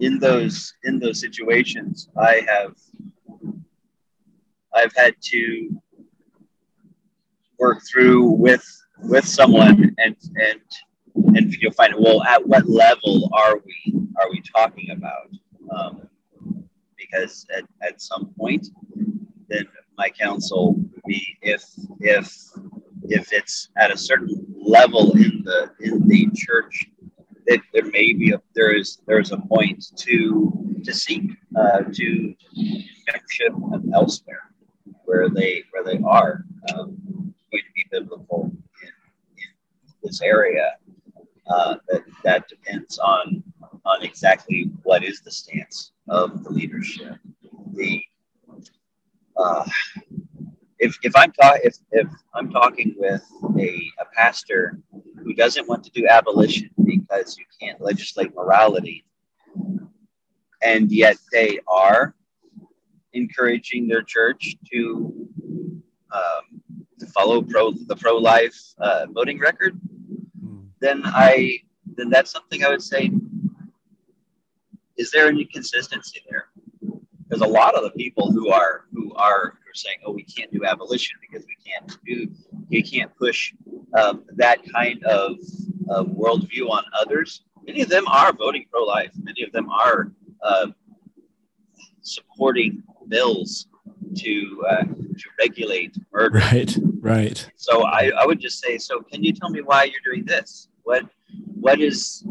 in 0.00 0.18
those 0.18 0.74
in 0.84 0.98
those 0.98 1.20
situations, 1.20 2.08
I 2.16 2.42
have 2.48 2.74
I've 4.74 4.94
had 4.94 5.14
to 5.32 5.80
work 7.58 7.82
through 7.90 8.22
with 8.24 8.64
with 9.02 9.26
someone 9.26 9.94
and 9.98 10.16
and 10.36 10.60
and 11.36 11.52
you'll 11.54 11.72
find 11.72 11.94
well 11.98 12.22
at 12.22 12.46
what 12.46 12.68
level 12.68 13.30
are 13.32 13.56
we 13.64 13.94
are 14.20 14.30
we 14.30 14.42
talking 14.56 14.90
about? 14.90 15.30
Um, 15.76 16.08
because 16.96 17.46
at, 17.56 17.64
at 17.82 18.00
some 18.00 18.32
point 18.38 18.68
then 19.48 19.66
my 19.98 20.08
counsel 20.08 20.74
would 20.74 21.02
be 21.06 21.36
if 21.42 21.64
if 22.00 22.32
if 23.04 23.32
it's 23.32 23.68
at 23.76 23.90
a 23.92 23.98
certain 23.98 24.46
level 24.56 25.12
in 25.16 25.42
the 25.44 25.70
in 25.80 26.06
the 26.08 26.28
church 26.34 26.86
that 27.46 27.60
there 27.72 27.86
may 27.86 28.12
be 28.12 28.32
a, 28.32 28.40
there 28.54 28.74
is 28.74 28.98
there 29.06 29.18
is 29.18 29.32
a 29.32 29.38
point 29.38 29.84
to 29.96 30.52
to 30.84 30.94
seek 30.94 31.24
uh, 31.56 31.82
to 31.92 32.34
membership 33.06 33.52
elsewhere 33.92 34.44
where 35.04 35.28
they 35.28 35.64
where 35.70 35.84
they 35.84 36.00
are 36.04 36.44
um, 36.72 36.96
going 37.50 37.64
to 37.68 37.72
be 37.74 37.84
biblical 37.90 38.42
in, 38.82 38.88
in 39.38 39.94
this 40.02 40.20
area 40.22 40.76
uh, 41.50 41.74
that 41.88 42.04
that 42.24 42.48
depends 42.48 42.98
on 42.98 43.42
on 43.84 44.02
exactly 44.02 44.70
what 44.82 45.02
is 45.02 45.20
the 45.22 45.30
stance 45.30 45.92
of 46.08 46.44
the 46.44 46.50
leadership. 46.50 47.16
The 47.72 48.02
uh, 49.38 49.64
if 50.78 50.98
if 51.02 51.14
I'm 51.16 51.32
talking 51.32 51.60
if, 51.64 51.76
if 51.92 52.08
I'm 52.34 52.50
talking 52.50 52.94
with 52.98 53.24
a, 53.58 53.92
a 54.00 54.04
pastor 54.14 54.78
who 55.22 55.32
doesn't 55.34 55.68
want 55.68 55.84
to 55.84 55.90
do 55.90 56.06
abolition 56.08 56.70
because 56.84 57.36
you 57.38 57.44
can't 57.60 57.80
legislate 57.80 58.34
morality, 58.34 59.04
and 60.62 60.90
yet 60.90 61.16
they 61.32 61.58
are 61.68 62.14
encouraging 63.12 63.88
their 63.88 64.02
church 64.02 64.56
to 64.72 65.28
um, 66.12 66.62
to 66.98 67.06
follow 67.06 67.42
pro 67.42 67.72
the 67.72 67.96
pro 67.96 68.16
life 68.16 68.56
uh, 68.78 69.06
voting 69.10 69.38
record, 69.38 69.78
then 70.80 71.02
I 71.04 71.60
then 71.96 72.10
that's 72.10 72.30
something 72.30 72.64
I 72.64 72.70
would 72.70 72.82
say. 72.82 73.10
Is 74.96 75.12
there 75.12 75.28
any 75.28 75.44
consistency 75.44 76.22
there? 76.28 76.48
There's 77.28 77.42
a 77.42 77.46
lot 77.46 77.74
of 77.74 77.82
the 77.82 77.90
people 77.90 78.32
who 78.32 78.50
are 78.50 78.84
who 78.92 79.12
are 79.14 79.58
who 79.62 79.70
are 79.70 79.74
saying, 79.74 79.98
"Oh, 80.04 80.12
we 80.12 80.22
can't 80.22 80.50
do 80.52 80.64
abolition 80.64 81.16
because 81.20 81.46
we 81.46 81.56
can't 81.64 81.98
do 82.06 82.28
you 82.68 82.82
can't 82.82 83.14
push 83.16 83.52
um, 83.98 84.24
that 84.36 84.60
kind 84.72 85.02
of, 85.04 85.36
of 85.88 86.08
worldview 86.08 86.70
on 86.70 86.84
others." 86.98 87.42
Many 87.66 87.82
of 87.82 87.90
them 87.90 88.06
are 88.08 88.32
voting 88.32 88.64
pro-life. 88.70 89.12
Many 89.22 89.42
of 89.42 89.52
them 89.52 89.68
are 89.68 90.10
uh, 90.42 90.68
supporting 92.00 92.82
bills 93.08 93.68
to 94.16 94.64
uh, 94.68 94.84
to 94.84 95.28
regulate 95.38 95.96
murder. 96.12 96.38
Right, 96.38 96.76
right. 97.00 97.50
So 97.56 97.84
I, 97.84 98.10
I 98.18 98.26
would 98.26 98.40
just 98.40 98.60
say, 98.60 98.78
so 98.78 99.00
can 99.00 99.22
you 99.22 99.32
tell 99.32 99.50
me 99.50 99.60
why 99.60 99.84
you're 99.84 100.14
doing 100.14 100.24
this? 100.24 100.68
What 100.84 101.04
what 101.60 101.80
is 101.80 102.24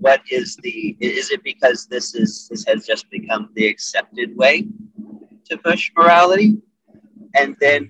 what 0.00 0.22
is 0.30 0.56
the 0.56 0.96
is 1.00 1.30
it 1.30 1.42
because 1.42 1.86
this 1.86 2.14
is 2.14 2.48
this 2.48 2.64
has 2.66 2.86
just 2.86 3.08
become 3.10 3.50
the 3.54 3.66
accepted 3.66 4.36
way 4.36 4.66
to 5.48 5.56
push 5.58 5.90
morality? 5.96 6.58
And 7.34 7.56
then 7.60 7.88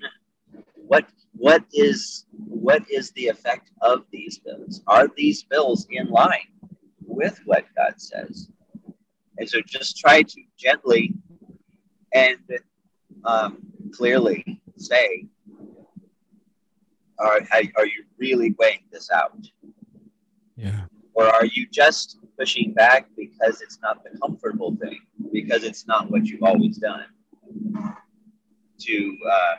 what 0.75 1.07
what 1.33 1.63
is 1.73 2.25
what 2.31 2.83
is 2.89 3.11
the 3.11 3.27
effect 3.27 3.71
of 3.81 4.03
these 4.11 4.39
bills? 4.39 4.81
Are 4.87 5.07
these 5.15 5.43
bills 5.43 5.87
in 5.89 6.09
line 6.09 6.51
with 7.05 7.39
what 7.45 7.65
God 7.75 7.93
says? 7.97 8.49
And 9.37 9.49
so 9.49 9.61
just 9.61 9.97
try 9.97 10.23
to 10.23 10.41
gently 10.57 11.13
and 12.13 12.37
um, 13.25 13.59
clearly 13.93 14.61
say, 14.77 15.25
are, 17.19 17.41
are 17.75 17.85
you 17.85 18.03
really 18.17 18.55
weighing 18.57 18.83
this 18.91 19.11
out? 19.11 19.33
Or 21.17 21.25
are 21.25 21.45
you 21.45 21.65
just 21.71 22.19
pushing 22.37 22.73
back 22.73 23.07
because 23.17 23.61
it's 23.61 23.79
not 23.81 24.03
the 24.03 24.15
comfortable 24.19 24.75
thing, 24.79 24.99
because 25.33 25.63
it's 25.63 25.87
not 25.87 26.11
what 26.11 26.25
you've 26.25 26.43
always 26.43 26.77
done? 26.77 27.05
To 28.81 29.17
uh, 29.35 29.55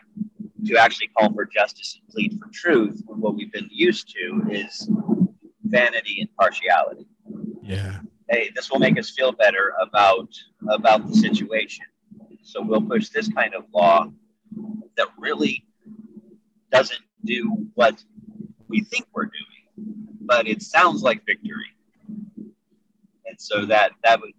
to 0.67 0.77
actually 0.77 1.09
call 1.09 1.33
for 1.33 1.45
justice 1.45 1.99
and 1.99 2.09
plead 2.11 2.39
for 2.39 2.49
truth, 2.53 3.03
when 3.07 3.21
what 3.21 3.35
we've 3.35 3.51
been 3.51 3.69
used 3.73 4.15
to 4.15 4.49
is 4.53 4.89
vanity 5.65 6.21
and 6.21 6.29
partiality. 6.37 7.09
Yeah. 7.61 7.99
Hey, 8.31 8.51
this 8.55 8.71
will 8.71 8.79
make 8.79 8.97
us 8.97 9.11
feel 9.11 9.33
better 9.33 9.73
about 9.83 10.29
about 10.69 11.09
the 11.09 11.15
situation. 11.15 11.87
So 12.43 12.63
we'll 12.63 12.83
push 12.83 13.09
this 13.09 13.27
kind 13.27 13.53
of 13.55 13.65
law 13.75 14.13
that 14.97 15.09
really 15.19 15.65
doesn't 16.71 17.03
do 17.25 17.69
what 17.75 18.01
we 18.69 18.85
think 18.85 19.07
we're 19.13 19.25
doing, 19.25 19.48
but 20.29 20.47
it 20.47 20.63
sounds 20.63 21.03
like 21.03 21.25
victory. 21.27 21.73
And 22.37 23.39
so 23.39 23.65
that 23.67 23.93
that 24.05 24.21
would 24.21 24.33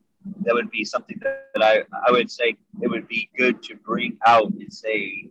that 0.44 0.54
would 0.54 0.70
be 0.70 0.86
something 0.86 1.18
that, 1.22 1.48
that 1.56 1.64
I, 1.64 1.84
I 2.08 2.12
would 2.12 2.30
say 2.30 2.56
it 2.82 2.88
would 2.88 3.08
be 3.08 3.30
good 3.38 3.62
to 3.64 3.76
bring 3.76 4.18
out 4.26 4.52
and 4.52 4.72
say 4.72 5.30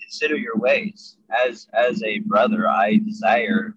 consider 0.00 0.36
your 0.36 0.56
ways. 0.56 1.16
As 1.46 1.68
as 1.72 2.02
a 2.02 2.18
brother, 2.18 2.68
I 2.68 2.96
desire 2.96 3.76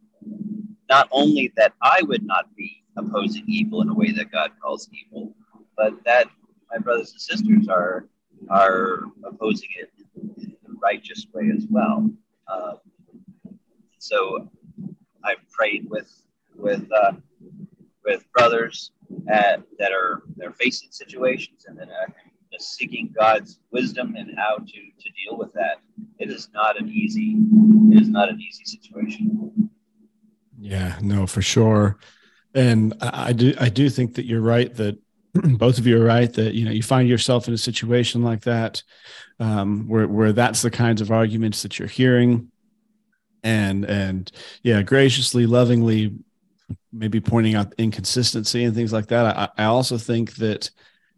not 0.89 1.08
only 1.12 1.54
that 1.56 1.73
I 1.82 2.02
would 2.02 2.26
not 2.26 2.54
be 2.56 2.84
opposing 2.97 3.45
evil 3.47 3.82
in 3.82 3.89
a 3.89 3.93
way 3.93 4.12
that 4.12 4.32
God 4.32 4.52
calls 4.62 4.89
evil, 4.91 5.36
but 5.78 5.93
that 6.06 6.28
my 6.71 6.80
brothers 6.80 7.12
and 7.12 7.21
sisters 7.21 7.67
are 7.69 8.08
are 8.49 9.04
opposing 9.23 9.69
it 9.80 9.91
in 10.15 10.56
the 10.65 10.76
righteous 10.82 11.28
way 11.34 11.52
as 11.56 11.67
well. 11.69 12.10
Um, 12.52 12.78
so 13.99 14.49
I've 15.23 15.49
prayed 15.51 15.89
with 15.89 16.12
with 16.55 16.88
uh, 16.91 17.13
with 18.05 18.25
brothers 18.33 18.91
at, 19.27 19.63
that 19.79 19.91
are 19.91 20.23
that 20.38 20.47
are 20.47 20.53
facing 20.53 20.91
situations, 20.91 21.65
and 21.67 21.77
then 21.77 21.89
just 22.51 22.73
seeking 22.75 23.13
God's 23.17 23.59
wisdom 23.71 24.15
and 24.17 24.38
how 24.38 24.57
to 24.57 24.63
to 24.65 25.09
deal 25.23 25.38
with 25.38 25.53
that. 25.53 25.77
It 26.19 26.29
is 26.29 26.49
not 26.53 26.79
an 26.79 26.89
easy 26.89 27.38
it 27.91 28.01
is 28.01 28.09
not 28.09 28.29
an 28.29 28.39
easy 28.39 28.65
situation. 28.65 29.69
Yeah, 30.59 30.97
no, 31.01 31.27
for 31.27 31.41
sure. 31.41 31.97
And 32.53 32.93
I, 33.01 33.29
I 33.29 33.33
do 33.33 33.53
I 33.59 33.69
do 33.69 33.89
think 33.89 34.15
that 34.15 34.25
you're 34.25 34.41
right 34.41 34.73
that 34.75 34.97
both 35.33 35.79
of 35.79 35.88
you 35.88 35.99
are 35.99 36.05
right 36.05 36.31
that 36.33 36.53
you 36.53 36.65
know 36.65 36.71
you 36.71 36.83
find 36.83 37.09
yourself 37.09 37.47
in 37.47 37.53
a 37.53 37.57
situation 37.57 38.21
like 38.21 38.41
that 38.41 38.83
um, 39.39 39.88
where 39.88 40.07
where 40.07 40.31
that's 40.31 40.62
the 40.62 40.71
kinds 40.71 41.01
of 41.01 41.12
arguments 41.12 41.63
that 41.63 41.79
you're 41.79 41.88
hearing 41.88 42.51
and 43.43 43.86
and 43.86 44.32
yeah 44.62 44.82
graciously 44.82 45.45
lovingly 45.45 46.13
maybe 46.91 47.19
pointing 47.19 47.56
out 47.56 47.73
inconsistency 47.77 48.63
and 48.63 48.75
things 48.75 48.93
like 48.93 49.08
that 49.08 49.38
i, 49.38 49.49
I 49.58 49.65
also 49.65 49.97
think 49.97 50.36
that 50.36 50.69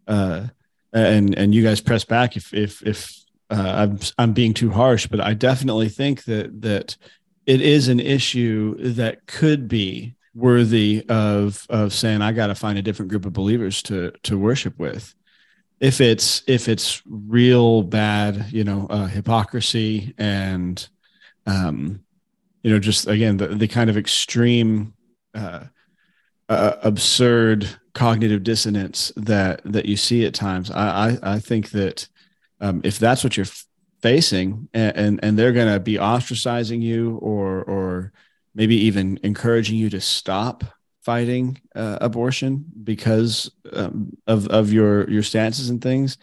uh, 0.08 0.46
and 0.92 1.36
and 1.36 1.54
you 1.54 1.62
guys 1.62 1.80
press 1.80 2.04
back 2.04 2.36
if 2.36 2.54
if 2.54 2.82
if 2.86 3.26
uh, 3.50 3.72
I'm 3.76 3.98
I'm 4.18 4.32
being 4.32 4.54
too 4.54 4.70
harsh, 4.70 5.06
but 5.06 5.20
I 5.20 5.34
definitely 5.34 5.88
think 5.88 6.24
that 6.24 6.62
that 6.62 6.96
it 7.44 7.60
is 7.60 7.88
an 7.88 8.00
issue 8.00 8.76
that 8.94 9.26
could 9.26 9.68
be 9.68 10.14
worthy 10.34 11.04
of 11.08 11.66
of 11.68 11.92
saying 11.92 12.22
I 12.22 12.32
got 12.32 12.48
to 12.48 12.54
find 12.54 12.78
a 12.78 12.82
different 12.82 13.10
group 13.10 13.24
of 13.24 13.32
believers 13.32 13.82
to 13.84 14.12
to 14.24 14.38
worship 14.38 14.78
with. 14.78 15.14
If 15.78 16.00
it's 16.00 16.42
if 16.46 16.68
it's 16.68 17.02
real 17.06 17.82
bad, 17.82 18.46
you 18.50 18.64
know, 18.64 18.86
uh, 18.88 19.06
hypocrisy 19.06 20.14
and 20.18 20.86
um, 21.46 22.00
you 22.66 22.72
know, 22.72 22.80
just 22.80 23.06
again 23.06 23.36
the 23.36 23.46
the 23.46 23.68
kind 23.68 23.88
of 23.88 23.96
extreme, 23.96 24.92
uh, 25.34 25.66
uh, 26.48 26.72
absurd 26.82 27.68
cognitive 27.94 28.42
dissonance 28.42 29.12
that 29.14 29.60
that 29.64 29.86
you 29.86 29.96
see 29.96 30.26
at 30.26 30.34
times. 30.34 30.72
I 30.72 31.10
I, 31.10 31.34
I 31.34 31.38
think 31.38 31.70
that 31.70 32.08
um, 32.60 32.80
if 32.82 32.98
that's 32.98 33.22
what 33.22 33.36
you're 33.36 33.46
facing, 34.02 34.68
and 34.74 34.96
and, 34.96 35.20
and 35.22 35.38
they're 35.38 35.52
going 35.52 35.72
to 35.72 35.78
be 35.78 35.94
ostracizing 35.94 36.82
you 36.82 37.18
or 37.18 37.62
or 37.62 38.12
maybe 38.52 38.74
even 38.74 39.20
encouraging 39.22 39.76
you 39.76 39.88
to 39.90 40.00
stop 40.00 40.64
fighting 41.02 41.60
uh, 41.76 41.98
abortion 42.00 42.64
because 42.82 43.48
um, 43.74 44.10
of 44.26 44.48
of 44.48 44.72
your 44.72 45.08
your 45.08 45.22
stances 45.22 45.70
and 45.70 45.80
things, 45.80 46.18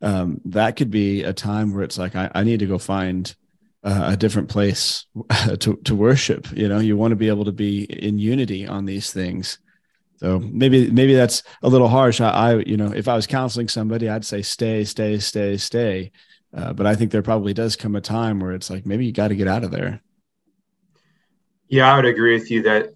um, 0.00 0.40
that 0.46 0.76
could 0.76 0.90
be 0.90 1.22
a 1.22 1.34
time 1.34 1.74
where 1.74 1.84
it's 1.84 1.98
like 1.98 2.16
I, 2.16 2.30
I 2.34 2.44
need 2.44 2.60
to 2.60 2.66
go 2.66 2.78
find 2.78 3.36
uh, 3.84 4.10
a 4.12 4.16
different 4.16 4.48
place 4.48 5.06
to 5.58 5.76
to 5.84 5.94
worship. 5.94 6.50
You 6.56 6.68
know, 6.68 6.78
you 6.78 6.96
want 6.96 7.12
to 7.12 7.16
be 7.16 7.28
able 7.28 7.44
to 7.46 7.52
be 7.52 7.84
in 7.84 8.18
unity 8.18 8.66
on 8.66 8.84
these 8.84 9.12
things. 9.12 9.58
So 10.16 10.38
maybe 10.38 10.90
maybe 10.90 11.14
that's 11.14 11.42
a 11.62 11.68
little 11.68 11.88
harsh. 11.88 12.20
I, 12.20 12.30
I 12.30 12.54
you 12.60 12.76
know 12.76 12.92
if 12.92 13.08
I 13.08 13.16
was 13.16 13.26
counseling 13.26 13.68
somebody, 13.68 14.08
I'd 14.08 14.24
say 14.24 14.42
stay, 14.42 14.84
stay, 14.84 15.18
stay, 15.18 15.56
stay. 15.56 16.12
Uh, 16.54 16.72
but 16.72 16.86
I 16.86 16.94
think 16.94 17.10
there 17.10 17.22
probably 17.22 17.54
does 17.54 17.76
come 17.76 17.96
a 17.96 18.00
time 18.00 18.38
where 18.38 18.52
it's 18.52 18.70
like 18.70 18.86
maybe 18.86 19.06
you 19.06 19.12
got 19.12 19.28
to 19.28 19.36
get 19.36 19.48
out 19.48 19.64
of 19.64 19.70
there. 19.70 20.02
Yeah, 21.68 21.90
I 21.90 21.96
would 21.96 22.04
agree 22.04 22.34
with 22.34 22.50
you 22.50 22.62
that 22.64 22.90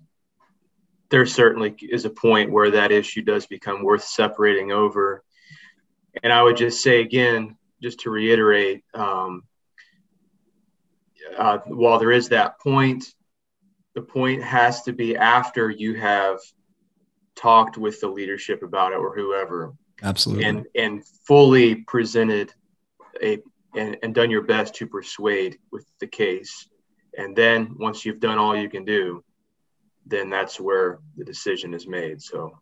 there 1.09 1.25
certainly 1.25 1.75
is 1.81 2.05
a 2.05 2.11
point 2.11 2.51
where 2.51 2.71
that 2.73 2.93
issue 2.93 3.23
does 3.23 3.47
become 3.47 3.83
worth 3.83 4.05
separating 4.05 4.73
over. 4.73 5.25
And 6.23 6.33
I 6.33 6.43
would 6.43 6.57
just 6.57 6.83
say 6.83 7.01
again, 7.01 7.57
just 7.83 8.01
to 8.01 8.11
reiterate, 8.11 8.85
um, 8.95 9.43
uh, 11.37 11.59
while 11.67 11.99
there 11.99 12.13
is 12.13 12.29
that 12.31 12.59
point, 12.61 13.05
the 13.95 14.03
point 14.03 14.43
has 14.43 14.83
to 14.83 14.93
be 14.93 15.17
after 15.17 15.71
you 15.71 15.95
have 15.95 16.39
talked 17.35 17.79
with 17.79 18.01
the 18.01 18.09
leadership 18.09 18.63
about 18.63 18.93
it 18.93 18.97
or 18.97 19.15
whoever. 19.15 19.75
Absolutely. 20.03 20.45
And 20.45 20.67
and 20.75 21.07
fully 21.27 21.77
presented 21.77 22.53
a 23.23 23.41
and, 23.75 23.97
and 24.03 24.15
done 24.15 24.31
your 24.31 24.43
best 24.43 24.75
to 24.77 24.87
persuade 24.87 25.59
with 25.71 25.87
the 26.01 26.07
case. 26.07 26.69
And 27.17 27.35
then 27.37 27.77
once 27.79 28.05
you've 28.05 28.21
done 28.21 28.39
all 28.39 28.57
you 28.57 28.69
can 28.69 28.85
do, 28.85 29.23
then 30.07 30.31
that's 30.31 30.61
where 30.61 30.99
the 31.17 31.25
decision 31.25 31.75
is 31.75 31.87
made. 31.87 32.23
So, 32.23 32.59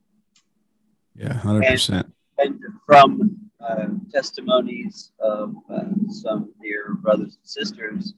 yeah, 1.15 1.33
hundred 1.33 1.67
percent. 1.67 2.13
And 2.39 2.61
from 2.87 3.44
uh, 3.69 3.87
testimonies 4.13 5.13
of 5.21 5.55
uh, 5.73 5.85
some 6.09 6.53
dear 6.63 6.95
brothers 6.95 7.39
and 7.41 7.49
sisters, 7.49 8.15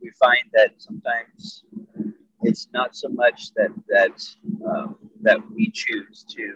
we 0.00 0.10
find 0.18 0.44
that 0.52 0.70
sometimes 0.78 1.64
it's 2.42 2.68
not 2.72 2.96
so 2.96 3.08
much 3.08 3.52
that 3.54 3.70
that 3.88 4.20
um, 4.68 4.96
that 5.20 5.38
we 5.54 5.70
choose 5.70 6.24
to 6.28 6.54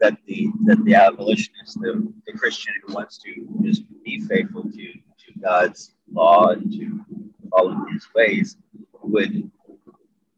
that 0.00 0.16
the 0.26 0.48
that 0.64 0.82
the 0.84 0.94
abolitionist, 0.94 1.80
the, 1.80 2.12
the 2.26 2.32
Christian 2.32 2.72
who 2.86 2.94
wants 2.94 3.18
to 3.18 3.46
just 3.62 3.82
be 4.04 4.20
faithful 4.20 4.62
to 4.62 4.92
to 4.92 5.40
God's 5.42 5.94
law 6.12 6.48
and 6.50 6.72
to 6.72 7.04
all 7.52 7.70
of 7.70 7.78
His 7.92 8.06
ways 8.14 8.56
would 9.02 9.50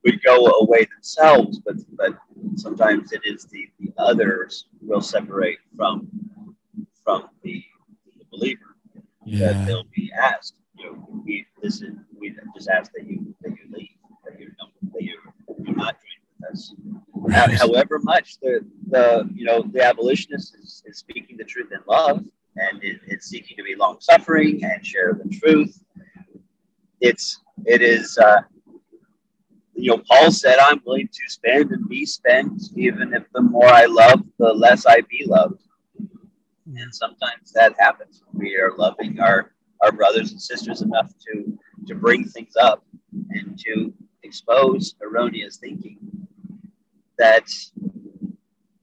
would 0.05 0.23
go 0.23 0.47
away 0.47 0.87
themselves, 0.87 1.59
but 1.59 1.77
but 1.97 2.17
sometimes 2.57 3.13
it 3.13 3.23
is 3.25 3.45
the, 3.47 3.69
the 3.79 3.93
others 3.99 4.67
will 4.81 5.01
separate 5.01 5.59
from 5.77 6.09
from 7.03 7.29
the, 7.43 7.65
the 8.19 8.25
believer 8.31 8.77
yeah. 9.25 9.53
that 9.53 9.67
they'll 9.67 9.87
be 9.95 10.13
asked. 10.13 10.55
You 10.77 10.87
know, 10.87 11.23
we 11.25 11.47
this 11.63 11.83
is 11.83 11.95
we 12.19 12.35
just 12.55 12.69
ask 12.69 12.93
that 12.93 13.07
you 13.07 13.35
that 13.43 13.51
you 13.51 13.71
leave, 13.71 13.89
that 14.25 14.39
you 14.39 14.51
don't 14.59 14.93
that 14.93 15.03
you 15.03 15.19
do 15.65 15.73
not 15.73 15.97
join 15.97 16.21
with 16.41 16.51
us. 16.53 16.75
Right. 17.13 17.53
However 17.53 17.99
much 17.99 18.39
the 18.41 18.65
the 18.89 19.29
you 19.35 19.45
know 19.45 19.63
the 19.63 19.83
abolitionist 19.85 20.57
is, 20.57 20.83
is 20.87 20.99
speaking 20.99 21.37
the 21.37 21.45
truth 21.45 21.71
in 21.73 21.81
love 21.87 22.25
and 22.57 22.83
it, 22.83 23.01
it's 23.07 23.27
seeking 23.27 23.57
to 23.57 23.63
be 23.63 23.75
long 23.75 23.99
suffering 24.01 24.63
and 24.65 24.85
share 24.85 25.19
the 25.23 25.29
truth. 25.29 25.83
It's 27.01 27.41
it 27.67 27.83
is 27.83 28.19
uh, 28.19 28.43
you 29.83 29.91
know, 29.91 30.03
Paul 30.09 30.31
said, 30.31 30.59
I'm 30.59 30.81
willing 30.85 31.09
to 31.09 31.31
spend 31.31 31.71
and 31.71 31.89
be 31.89 32.05
spent, 32.05 32.63
even 32.77 33.15
if 33.15 33.25
the 33.33 33.43
more 33.43 33.69
I 33.69 33.87
love, 33.87 34.23
the 34.39 34.53
less 34.53 34.87
I 34.87 35.01
be 35.03 35.25
loved. 35.27 35.63
And 36.77 36.95
sometimes 36.95 37.53
that 37.55 37.75
happens. 37.79 38.23
We 38.33 38.57
are 38.57 38.73
loving 38.77 39.21
our, 39.21 39.53
our 39.83 39.93
brothers 39.93 40.33
and 40.33 40.41
sisters 40.41 40.83
enough 40.83 41.13
to, 41.27 41.59
to 41.87 41.95
bring 41.95 42.25
things 42.25 42.55
up 42.61 42.85
and 43.31 43.59
to 43.59 43.93
expose 44.23 44.95
erroneous 45.03 45.57
thinking 45.57 45.99
that 47.19 47.49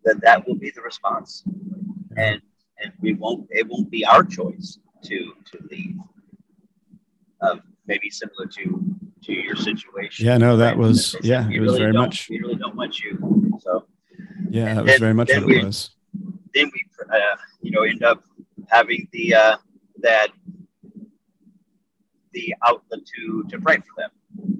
that, 0.03 0.21
that 0.21 0.47
will 0.47 0.55
be 0.55 0.71
the 0.71 0.81
response. 0.81 1.43
And 2.15 2.41
and 2.79 2.93
we 3.01 3.13
won't 3.13 3.47
it 3.49 3.67
won't 3.67 3.89
be 3.89 4.05
our 4.05 4.23
choice 4.23 4.79
to 5.03 5.33
to 5.51 5.59
leave. 5.69 5.95
Um, 7.41 7.61
maybe 7.87 8.09
similar 8.09 8.45
to 8.45 8.96
to 9.23 9.33
your 9.33 9.55
situation. 9.55 10.25
Yeah, 10.25 10.37
no, 10.37 10.57
that 10.57 10.77
was 10.77 11.15
yeah, 11.21 11.49
it 11.49 11.59
was 11.59 11.73
really 11.73 11.79
very 11.79 11.93
much. 11.93 12.29
We 12.29 12.39
really 12.39 12.55
don't 12.55 12.75
want 12.75 12.99
you. 12.99 13.59
So 13.59 13.85
yeah, 14.49 14.75
that 14.75 14.83
was 14.83 14.91
then, 14.93 14.99
very 14.99 15.13
much 15.13 15.29
what 15.29 15.45
we, 15.45 15.59
it 15.59 15.65
was. 15.65 15.91
Then 16.53 16.71
we, 16.73 16.85
uh, 17.11 17.35
you 17.61 17.71
know, 17.71 17.83
end 17.83 18.03
up 18.03 18.23
having 18.67 19.07
the 19.11 19.35
uh, 19.35 19.57
that 20.01 20.29
the 22.33 22.55
outlet 22.65 23.01
to 23.15 23.43
to 23.49 23.59
pray 23.59 23.77
for 23.77 24.01
them. 24.01 24.11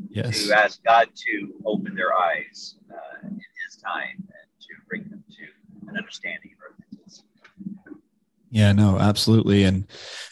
Yes. 0.09 0.47
To 0.47 0.57
ask 0.57 0.83
God 0.83 1.09
to 1.15 1.53
open 1.65 1.93
their 1.93 2.13
eyes 2.13 2.75
uh, 2.91 3.27
in 3.27 3.35
His 3.35 3.81
time 3.81 4.15
and 4.17 4.49
to 4.61 4.67
bring 4.87 5.03
them 5.09 5.23
to 5.29 5.89
an 5.89 5.97
understanding 5.97 6.51
of 6.53 6.71
repentance. 6.71 7.23
Yeah, 8.49 8.71
no, 8.71 8.97
absolutely, 8.97 9.63
and 9.63 9.85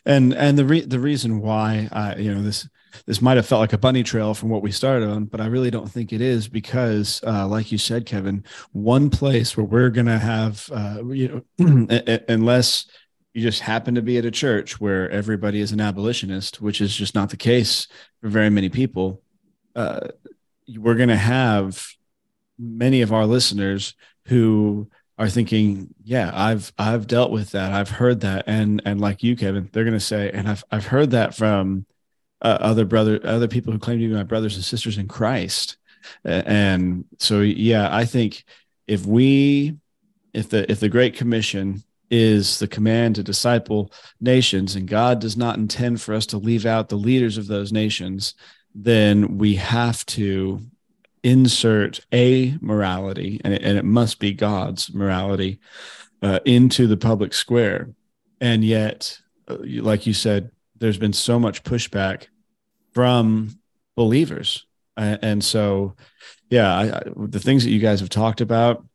and 0.06 0.34
and 0.34 0.58
the 0.58 0.66
re- 0.66 0.86
the 0.86 1.00
reason 1.00 1.42
why 1.42 1.90
I 1.92 2.16
you 2.16 2.34
know 2.34 2.42
this 2.42 2.68
this 3.06 3.22
might 3.22 3.38
have 3.38 3.46
felt 3.46 3.62
like 3.62 3.74
a 3.74 3.78
bunny 3.78 4.04
trail 4.04 4.34
from 4.34 4.50
what 4.50 4.62
we 4.62 4.72
started 4.72 5.10
on, 5.10 5.26
but 5.26 5.42
I 5.42 5.48
really 5.48 5.72
don't 5.72 5.90
think 5.90 6.14
it 6.14 6.22
is 6.22 6.48
because, 6.48 7.22
uh, 7.26 7.48
like 7.48 7.72
you 7.72 7.78
said, 7.78 8.06
Kevan, 8.06 8.44
one 8.72 9.10
place 9.10 9.56
where 9.56 9.66
we're 9.66 9.90
going 9.90 10.08
to 10.08 10.18
have, 10.18 10.70
uh, 10.72 11.04
you 11.08 11.44
know, 11.58 11.88
unless 12.28 12.88
you 13.34 13.42
just 13.42 13.62
happen 13.62 13.96
to 13.96 14.02
be 14.02 14.18
at 14.18 14.26
a 14.26 14.32
church 14.32 14.80
where 14.80 15.10
everybody 15.10 15.60
is 15.60 15.72
an 15.72 15.82
abolitionist, 15.82 16.62
which 16.62 16.80
is 16.80 16.96
just 16.96 17.16
not 17.16 17.30
the 17.30 17.38
case 17.38 17.88
for 18.22 18.30
very 18.30 18.50
many 18.50 18.70
people, 18.70 19.22
uh, 19.76 20.08
we're 20.78 20.96
going 20.96 21.10
to 21.10 21.18
have 21.18 21.86
many 22.58 23.02
of 23.02 23.12
our 23.12 23.26
listeners 23.26 23.94
who 24.28 24.90
are 25.18 25.30
thinking, 25.30 25.94
yeah, 26.04 26.32
I've 26.34 26.74
I've 26.78 27.08
dealt 27.08 27.32
with 27.32 27.52
that, 27.52 27.72
I've 27.72 27.90
heard 27.90 28.22
that, 28.22 28.46
and 28.48 28.82
and 28.86 29.00
like 29.00 29.24
you, 29.24 29.36
Kevan, 29.36 29.70
they're 29.72 29.84
going 29.84 29.94
to 29.94 30.00
say, 30.00 30.30
and 30.32 30.48
I've 30.48 30.64
I've 30.72 30.88
heard 30.88 31.12
that 31.12 31.36
from 31.36 31.86
uh, 32.46 32.60
other 32.62 32.86
brother 32.86 33.20
other 33.24 33.48
people 33.48 33.74
who 33.74 33.80
claim 33.80 34.00
to 34.00 34.08
be 34.08 34.14
my 34.14 34.22
brothers 34.22 34.56
and 34.56 34.64
sisters 34.64 35.00
in 35.00 35.08
Christ. 35.08 35.78
And 36.24 37.06
so 37.18 37.42
yeah, 37.42 37.90
I 37.94 38.06
think 38.06 38.46
if 38.88 39.06
we 39.08 39.78
if 40.32 40.50
the 40.50 40.72
if 40.72 40.80
the 40.80 40.90
great 40.90 41.16
commission 41.16 41.84
is 42.12 42.60
the 42.60 42.68
command 42.68 43.16
to 43.16 43.24
disciple 43.24 43.92
nations 44.22 44.76
and 44.76 44.88
God 44.88 45.20
does 45.20 45.36
not 45.36 45.58
intend 45.58 46.02
for 46.02 46.14
us 46.14 46.28
to 46.28 46.38
leave 46.38 46.68
out 46.68 46.90
the 46.90 46.98
leaders 46.98 47.40
of 47.40 47.48
those 47.48 47.72
nations, 47.74 48.36
then 48.76 49.40
we 49.40 49.56
have 49.56 50.06
to 50.06 50.62
insert 51.24 52.06
a 52.14 52.56
morality 52.62 53.42
and 53.44 53.56
it, 53.56 53.64
and 53.64 53.76
it 53.76 53.86
must 53.86 54.20
be 54.20 54.34
God's 54.34 54.94
morality 54.94 55.60
uh, 56.22 56.40
into 56.46 56.86
the 56.86 56.98
public 56.98 57.34
square. 57.34 57.90
And 58.40 58.64
yet, 58.64 59.20
uh, 59.48 59.58
like 59.60 60.06
you 60.06 60.14
said, 60.14 60.52
there's 60.78 61.00
been 61.00 61.14
so 61.14 61.40
much 61.40 61.64
pushback 61.64 62.28
from 62.96 63.60
believers. 63.96 64.66
And 64.98 65.44
so, 65.44 65.96
yeah, 66.50 66.74
I, 66.74 67.02
the 67.16 67.40
things 67.40 67.66
that 67.66 67.72
you 67.72 67.80
guys 67.80 68.00
have 68.00 68.10
talked 68.10 68.40
about, 68.40 68.86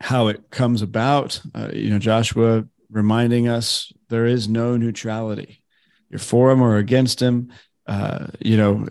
how 0.00 0.26
it 0.26 0.50
comes 0.50 0.82
about, 0.82 1.40
uh, 1.54 1.70
you 1.72 1.88
know, 1.88 2.00
Joshua 2.00 2.66
reminding 2.90 3.48
us 3.48 3.92
there 4.08 4.26
is 4.26 4.48
no 4.48 4.76
neutrality. 4.76 5.62
You're 6.10 6.18
for 6.18 6.50
him 6.50 6.60
or 6.60 6.76
against 6.76 7.22
him. 7.22 7.52
Uh, 7.86 8.26
you 8.40 8.56
know, 8.56 8.86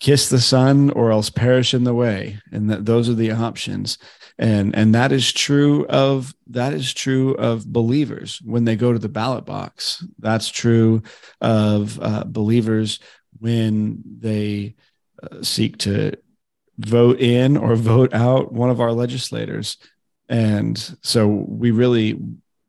kiss 0.00 0.28
the 0.28 0.40
Son 0.40 0.90
or 0.90 1.12
else 1.12 1.30
perish 1.30 1.74
in 1.74 1.84
the 1.84 1.94
way, 1.94 2.40
and 2.50 2.68
that 2.70 2.84
those 2.84 3.08
are 3.08 3.14
the 3.14 3.30
options. 3.30 3.98
And 4.38 4.74
and 4.74 4.94
that 4.94 5.12
is 5.12 5.32
true 5.32 5.86
of 5.86 6.34
that 6.48 6.72
is 6.72 6.92
true 6.92 7.34
of 7.34 7.66
believers 7.66 8.40
when 8.44 8.64
they 8.64 8.74
go 8.74 8.92
to 8.92 8.98
the 8.98 9.08
ballot 9.08 9.44
box. 9.44 10.04
That's 10.18 10.48
true 10.48 11.02
of 11.40 12.00
uh, 12.02 12.24
believers 12.26 12.98
when 13.38 14.02
they 14.18 14.74
uh, 15.22 15.42
seek 15.42 15.78
to 15.78 16.16
vote 16.78 17.20
in 17.20 17.56
or 17.56 17.76
vote 17.76 18.12
out 18.12 18.52
one 18.52 18.70
of 18.70 18.80
our 18.80 18.92
legislators. 18.92 19.76
And 20.28 20.76
so 21.02 21.28
we 21.28 21.70
really 21.70 22.18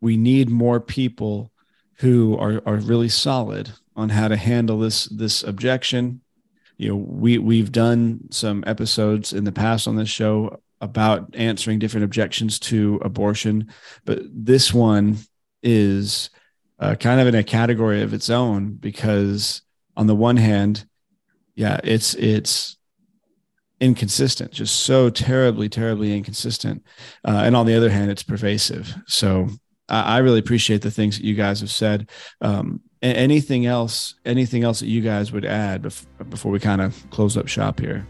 we 0.01 0.17
need 0.17 0.49
more 0.49 0.79
people 0.79 1.51
who 1.95 2.37
are 2.37 2.61
are 2.67 2.75
really 2.75 3.09
solid 3.09 3.71
on 3.95 4.09
how 4.09 4.27
to 4.27 4.37
handle 4.37 4.77
this 4.77 5.05
this 5.05 5.41
objection 5.41 6.21
you 6.77 6.89
know, 6.89 6.95
we 6.95 7.37
we've 7.37 7.71
done 7.71 8.19
some 8.31 8.63
episodes 8.67 9.33
in 9.33 9.45
the 9.45 9.51
past 9.51 9.87
on 9.87 9.95
this 9.95 10.09
show 10.09 10.59
about 10.85 11.35
answering 11.35 11.79
different 11.79 12.05
objections 12.05 12.59
to 12.59 12.99
abortion, 13.03 13.67
but 14.05 14.21
this 14.31 14.73
one 14.73 15.17
is 15.61 16.29
uh, 16.79 16.95
kind 16.95 17.19
of 17.19 17.27
in 17.27 17.35
a 17.35 17.43
category 17.43 18.01
of 18.01 18.13
its 18.13 18.29
own 18.29 18.73
because 18.73 19.61
on 19.97 20.07
the 20.07 20.15
one 20.15 20.37
hand, 20.37 20.85
yeah, 21.55 21.79
it's 21.83 22.13
it's 22.15 22.77
inconsistent, 23.79 24.51
just 24.51 24.81
so 24.81 25.09
terribly, 25.09 25.69
terribly 25.69 26.15
inconsistent, 26.15 26.85
uh, 27.25 27.41
and 27.45 27.55
on 27.55 27.65
the 27.65 27.75
other 27.75 27.89
hand, 27.89 28.11
it's 28.11 28.23
pervasive. 28.23 28.93
So 29.07 29.49
I, 29.89 30.15
I, 30.15 30.17
really 30.19 30.39
appreciate 30.39 30.81
the 30.81 30.91
things 30.91 31.17
that 31.17 31.25
you 31.25 31.33
guys 31.33 31.61
have 31.61 31.71
said. 31.71 32.09
Um, 32.41 32.81
anything 33.01 33.65
else? 33.65 34.15
Anything 34.25 34.63
else 34.63 34.79
that 34.81 34.87
you 34.87 35.01
guys 35.01 35.31
would 35.31 35.45
add 35.45 35.83
bef- 35.83 36.29
before 36.29 36.51
we 36.51 36.59
kind 36.59 36.81
of 36.81 37.09
close 37.09 37.37
up 37.37 37.47
shop 37.47 37.79
here? 37.79 38.05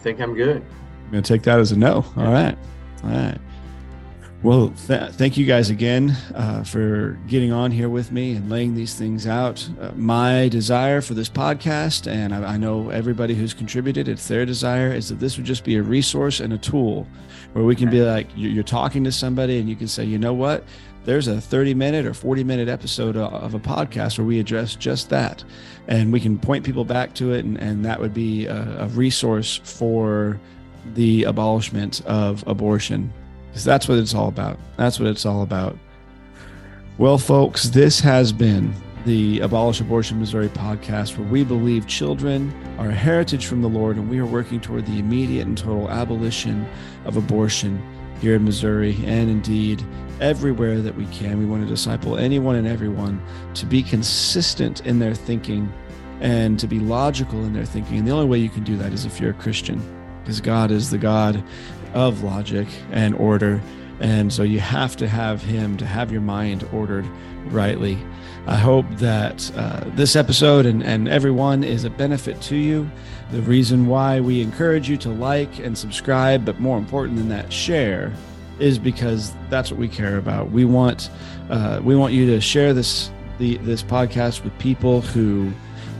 Think 0.00 0.20
I'm 0.20 0.34
good. 0.34 0.56
I'm 0.56 1.10
gonna 1.10 1.22
take 1.22 1.42
that 1.42 1.58
as 1.58 1.72
a 1.72 1.78
no. 1.78 2.04
All 2.16 2.32
right, 2.32 2.56
all 3.04 3.10
right. 3.10 3.38
Well, 4.42 4.72
th- 4.86 5.10
thank 5.12 5.36
you 5.36 5.44
guys 5.44 5.68
again 5.68 6.16
uh, 6.34 6.64
for 6.64 7.18
getting 7.26 7.52
on 7.52 7.70
here 7.70 7.90
with 7.90 8.10
me 8.10 8.36
and 8.36 8.48
laying 8.48 8.74
these 8.74 8.94
things 8.94 9.26
out. 9.26 9.68
Uh, 9.78 9.90
my 9.96 10.48
desire 10.48 11.02
for 11.02 11.12
this 11.12 11.28
podcast, 11.28 12.10
and 12.10 12.34
I, 12.34 12.54
I, 12.54 12.56
know 12.56 12.88
everybody 12.88 13.34
who's 13.34 13.52
contributed, 13.52 14.08
it's 14.08 14.26
their 14.28 14.46
desire, 14.46 14.94
is 14.94 15.10
that 15.10 15.20
this 15.20 15.36
would 15.36 15.44
just 15.44 15.62
be 15.62 15.76
a 15.76 15.82
resource 15.82 16.40
and 16.40 16.54
a 16.54 16.58
tool 16.58 17.06
where 17.52 17.66
we 17.66 17.76
can 17.76 17.90
be 17.90 18.00
like, 18.00 18.28
you're 18.34 18.62
talking 18.64 19.04
to 19.04 19.12
somebody 19.12 19.58
and 19.58 19.68
you 19.68 19.76
can 19.76 19.88
say, 19.88 20.04
you 20.04 20.18
know 20.18 20.32
what? 20.32 20.64
There's 21.04 21.28
a 21.28 21.40
30 21.40 21.74
minute 21.74 22.06
or 22.06 22.14
40 22.14 22.44
minute 22.44 22.68
episode 22.68 23.16
uh, 23.16 23.28
of 23.28 23.54
a 23.54 23.58
podcast 23.58 24.18
where 24.18 24.26
we 24.26 24.38
address 24.38 24.74
just 24.74 25.08
that. 25.10 25.42
And 25.88 26.12
we 26.12 26.20
can 26.20 26.38
point 26.38 26.64
people 26.64 26.84
back 26.84 27.14
to 27.14 27.32
it, 27.32 27.44
and, 27.44 27.56
and 27.56 27.84
that 27.84 28.00
would 28.00 28.14
be 28.14 28.46
a, 28.46 28.84
a 28.84 28.86
resource 28.88 29.60
for 29.64 30.38
the 30.94 31.24
abolishment 31.24 32.04
of 32.06 32.44
abortion 32.46 33.12
because 33.48 33.64
that's 33.64 33.88
what 33.88 33.98
it's 33.98 34.14
all 34.14 34.28
about. 34.28 34.58
That's 34.76 35.00
what 35.00 35.08
it's 35.08 35.26
all 35.26 35.42
about. 35.42 35.76
Well, 36.98 37.18
folks, 37.18 37.64
this 37.64 37.98
has 38.00 38.32
been 38.32 38.74
the 39.06 39.40
Abolish 39.40 39.80
Abortion 39.80 40.20
Missouri 40.20 40.48
podcast, 40.48 41.16
where 41.16 41.26
we 41.26 41.42
believe 41.42 41.86
children 41.86 42.52
are 42.78 42.90
a 42.90 42.94
heritage 42.94 43.46
from 43.46 43.62
the 43.62 43.68
Lord, 43.68 43.96
and 43.96 44.10
we 44.10 44.18
are 44.18 44.26
working 44.26 44.60
toward 44.60 44.86
the 44.86 44.98
immediate 44.98 45.46
and 45.46 45.56
total 45.56 45.90
abolition 45.90 46.68
of 47.06 47.16
abortion 47.16 47.82
here 48.20 48.34
in 48.34 48.44
Missouri 48.44 48.96
and 49.04 49.30
indeed 49.30 49.82
everywhere 50.20 50.80
that 50.80 50.94
we 50.94 51.06
can. 51.06 51.38
We 51.38 51.46
want 51.46 51.62
to 51.62 51.68
disciple 51.68 52.18
anyone 52.18 52.56
and 52.56 52.66
everyone 52.66 53.22
to 53.54 53.66
be 53.66 53.82
consistent 53.82 54.84
in 54.86 54.98
their 54.98 55.14
thinking 55.14 55.72
and 56.20 56.58
to 56.58 56.66
be 56.66 56.78
logical 56.78 57.44
in 57.44 57.54
their 57.54 57.64
thinking. 57.64 57.98
And 57.98 58.06
the 58.06 58.12
only 58.12 58.26
way 58.26 58.38
you 58.38 58.50
can 58.50 58.64
do 58.64 58.76
that 58.76 58.92
is 58.92 59.04
if 59.04 59.20
you're 59.20 59.30
a 59.30 59.34
Christian, 59.34 59.80
because 60.20 60.40
God 60.40 60.70
is 60.70 60.90
the 60.90 60.98
God 60.98 61.42
of 61.94 62.22
logic 62.22 62.68
and 62.92 63.14
order. 63.14 63.60
And 64.00 64.32
so 64.32 64.42
you 64.42 64.60
have 64.60 64.96
to 64.96 65.08
have 65.08 65.42
him 65.42 65.76
to 65.78 65.86
have 65.86 66.12
your 66.12 66.20
mind 66.20 66.66
ordered 66.72 67.06
rightly. 67.46 67.98
I 68.46 68.56
hope 68.56 68.86
that 68.96 69.50
uh, 69.56 69.84
this 69.94 70.16
episode 70.16 70.66
and, 70.66 70.82
and 70.82 71.08
everyone 71.08 71.64
is 71.64 71.84
a 71.84 71.90
benefit 71.90 72.40
to 72.42 72.56
you. 72.56 72.90
The 73.32 73.42
reason 73.42 73.86
why 73.86 74.20
we 74.20 74.40
encourage 74.40 74.88
you 74.88 74.96
to 74.98 75.08
like 75.08 75.58
and 75.60 75.78
subscribe, 75.78 76.44
but 76.44 76.58
more 76.58 76.78
important 76.78 77.16
than 77.16 77.28
that, 77.28 77.52
share, 77.52 78.12
is 78.58 78.78
because 78.78 79.32
that's 79.48 79.70
what 79.70 79.78
we 79.78 79.88
care 79.88 80.18
about. 80.18 80.50
We 80.50 80.64
want 80.64 81.10
uh, 81.48 81.80
we 81.82 81.96
want 81.96 82.12
you 82.12 82.26
to 82.26 82.40
share 82.40 82.74
this 82.74 83.10
the 83.38 83.56
this 83.58 83.82
podcast 83.82 84.44
with 84.44 84.56
people 84.58 85.00
who 85.00 85.52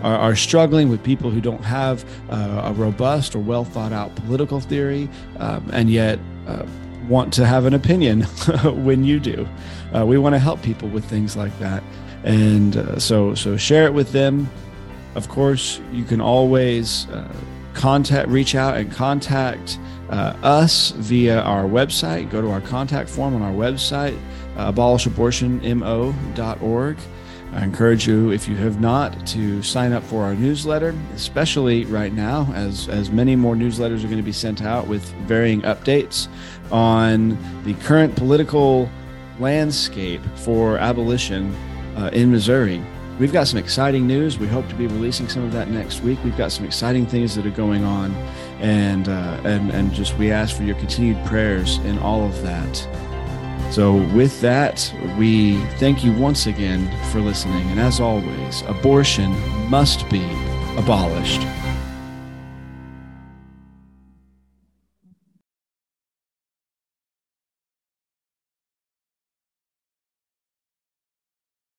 are, 0.02 0.16
are 0.16 0.36
struggling 0.36 0.88
with 0.88 1.02
people 1.02 1.30
who 1.30 1.40
don't 1.40 1.64
have 1.64 2.04
uh, 2.30 2.62
a 2.64 2.72
robust 2.72 3.34
or 3.34 3.38
well 3.38 3.64
thought 3.64 3.92
out 3.92 4.14
political 4.16 4.60
theory, 4.60 5.08
um, 5.38 5.68
and 5.72 5.90
yet 5.90 6.18
uh, 6.46 6.64
want 7.08 7.32
to 7.34 7.46
have 7.46 7.64
an 7.64 7.74
opinion 7.74 8.22
when 8.84 9.04
you 9.04 9.20
do. 9.20 9.48
Uh, 9.94 10.04
we 10.06 10.18
want 10.18 10.34
to 10.34 10.38
help 10.38 10.62
people 10.62 10.88
with 10.88 11.04
things 11.04 11.36
like 11.36 11.56
that, 11.58 11.82
and 12.24 12.76
uh, 12.76 12.98
so 12.98 13.34
so 13.34 13.56
share 13.56 13.86
it 13.86 13.94
with 13.94 14.12
them. 14.12 14.48
Of 15.14 15.28
course, 15.28 15.80
you 15.92 16.02
can 16.04 16.20
always 16.20 17.08
uh, 17.08 17.32
contact, 17.74 18.28
reach 18.28 18.54
out, 18.54 18.76
and 18.76 18.92
contact. 18.92 19.78
Uh, 20.08 20.36
us 20.42 20.90
via 20.96 21.40
our 21.42 21.64
website. 21.64 22.30
Go 22.30 22.40
to 22.42 22.50
our 22.50 22.60
contact 22.60 23.08
form 23.08 23.36
on 23.36 23.42
our 23.42 23.52
website, 23.52 24.18
uh, 24.56 24.72
abolishabortionmo.org. 24.72 26.96
I 27.52 27.64
encourage 27.64 28.06
you, 28.06 28.30
if 28.30 28.48
you 28.48 28.54
have 28.56 28.80
not, 28.80 29.26
to 29.28 29.62
sign 29.62 29.92
up 29.92 30.04
for 30.04 30.22
our 30.22 30.34
newsletter, 30.34 30.94
especially 31.14 31.84
right 31.86 32.12
now, 32.12 32.46
as, 32.54 32.88
as 32.88 33.10
many 33.10 33.34
more 33.34 33.56
newsletters 33.56 34.04
are 34.04 34.08
going 34.08 34.18
to 34.18 34.22
be 34.22 34.32
sent 34.32 34.62
out 34.62 34.86
with 34.86 35.02
varying 35.26 35.62
updates 35.62 36.28
on 36.70 37.36
the 37.64 37.74
current 37.74 38.14
political 38.14 38.88
landscape 39.40 40.22
for 40.36 40.78
abolition 40.78 41.52
uh, 41.96 42.10
in 42.12 42.30
Missouri. 42.30 42.80
We've 43.20 43.34
got 43.34 43.48
some 43.48 43.58
exciting 43.58 44.06
news. 44.06 44.38
We 44.38 44.46
hope 44.46 44.66
to 44.70 44.74
be 44.74 44.86
releasing 44.86 45.28
some 45.28 45.44
of 45.44 45.52
that 45.52 45.68
next 45.68 46.00
week. 46.00 46.18
We've 46.24 46.38
got 46.38 46.52
some 46.52 46.64
exciting 46.64 47.04
things 47.04 47.34
that 47.34 47.44
are 47.44 47.50
going 47.50 47.84
on, 47.84 48.14
and 48.60 49.10
uh, 49.10 49.42
and 49.44 49.70
and 49.72 49.92
just 49.92 50.16
we 50.16 50.32
ask 50.32 50.56
for 50.56 50.62
your 50.62 50.76
continued 50.76 51.22
prayers 51.26 51.76
in 51.80 51.98
all 51.98 52.24
of 52.24 52.40
that. 52.42 52.74
So, 53.70 53.96
with 54.14 54.40
that, 54.40 54.90
we 55.18 55.58
thank 55.76 56.02
you 56.02 56.14
once 56.14 56.46
again 56.46 56.90
for 57.12 57.20
listening. 57.20 57.70
And 57.70 57.78
as 57.78 58.00
always, 58.00 58.62
abortion 58.62 59.30
must 59.68 60.08
be 60.08 60.24
abolished. 60.78 61.42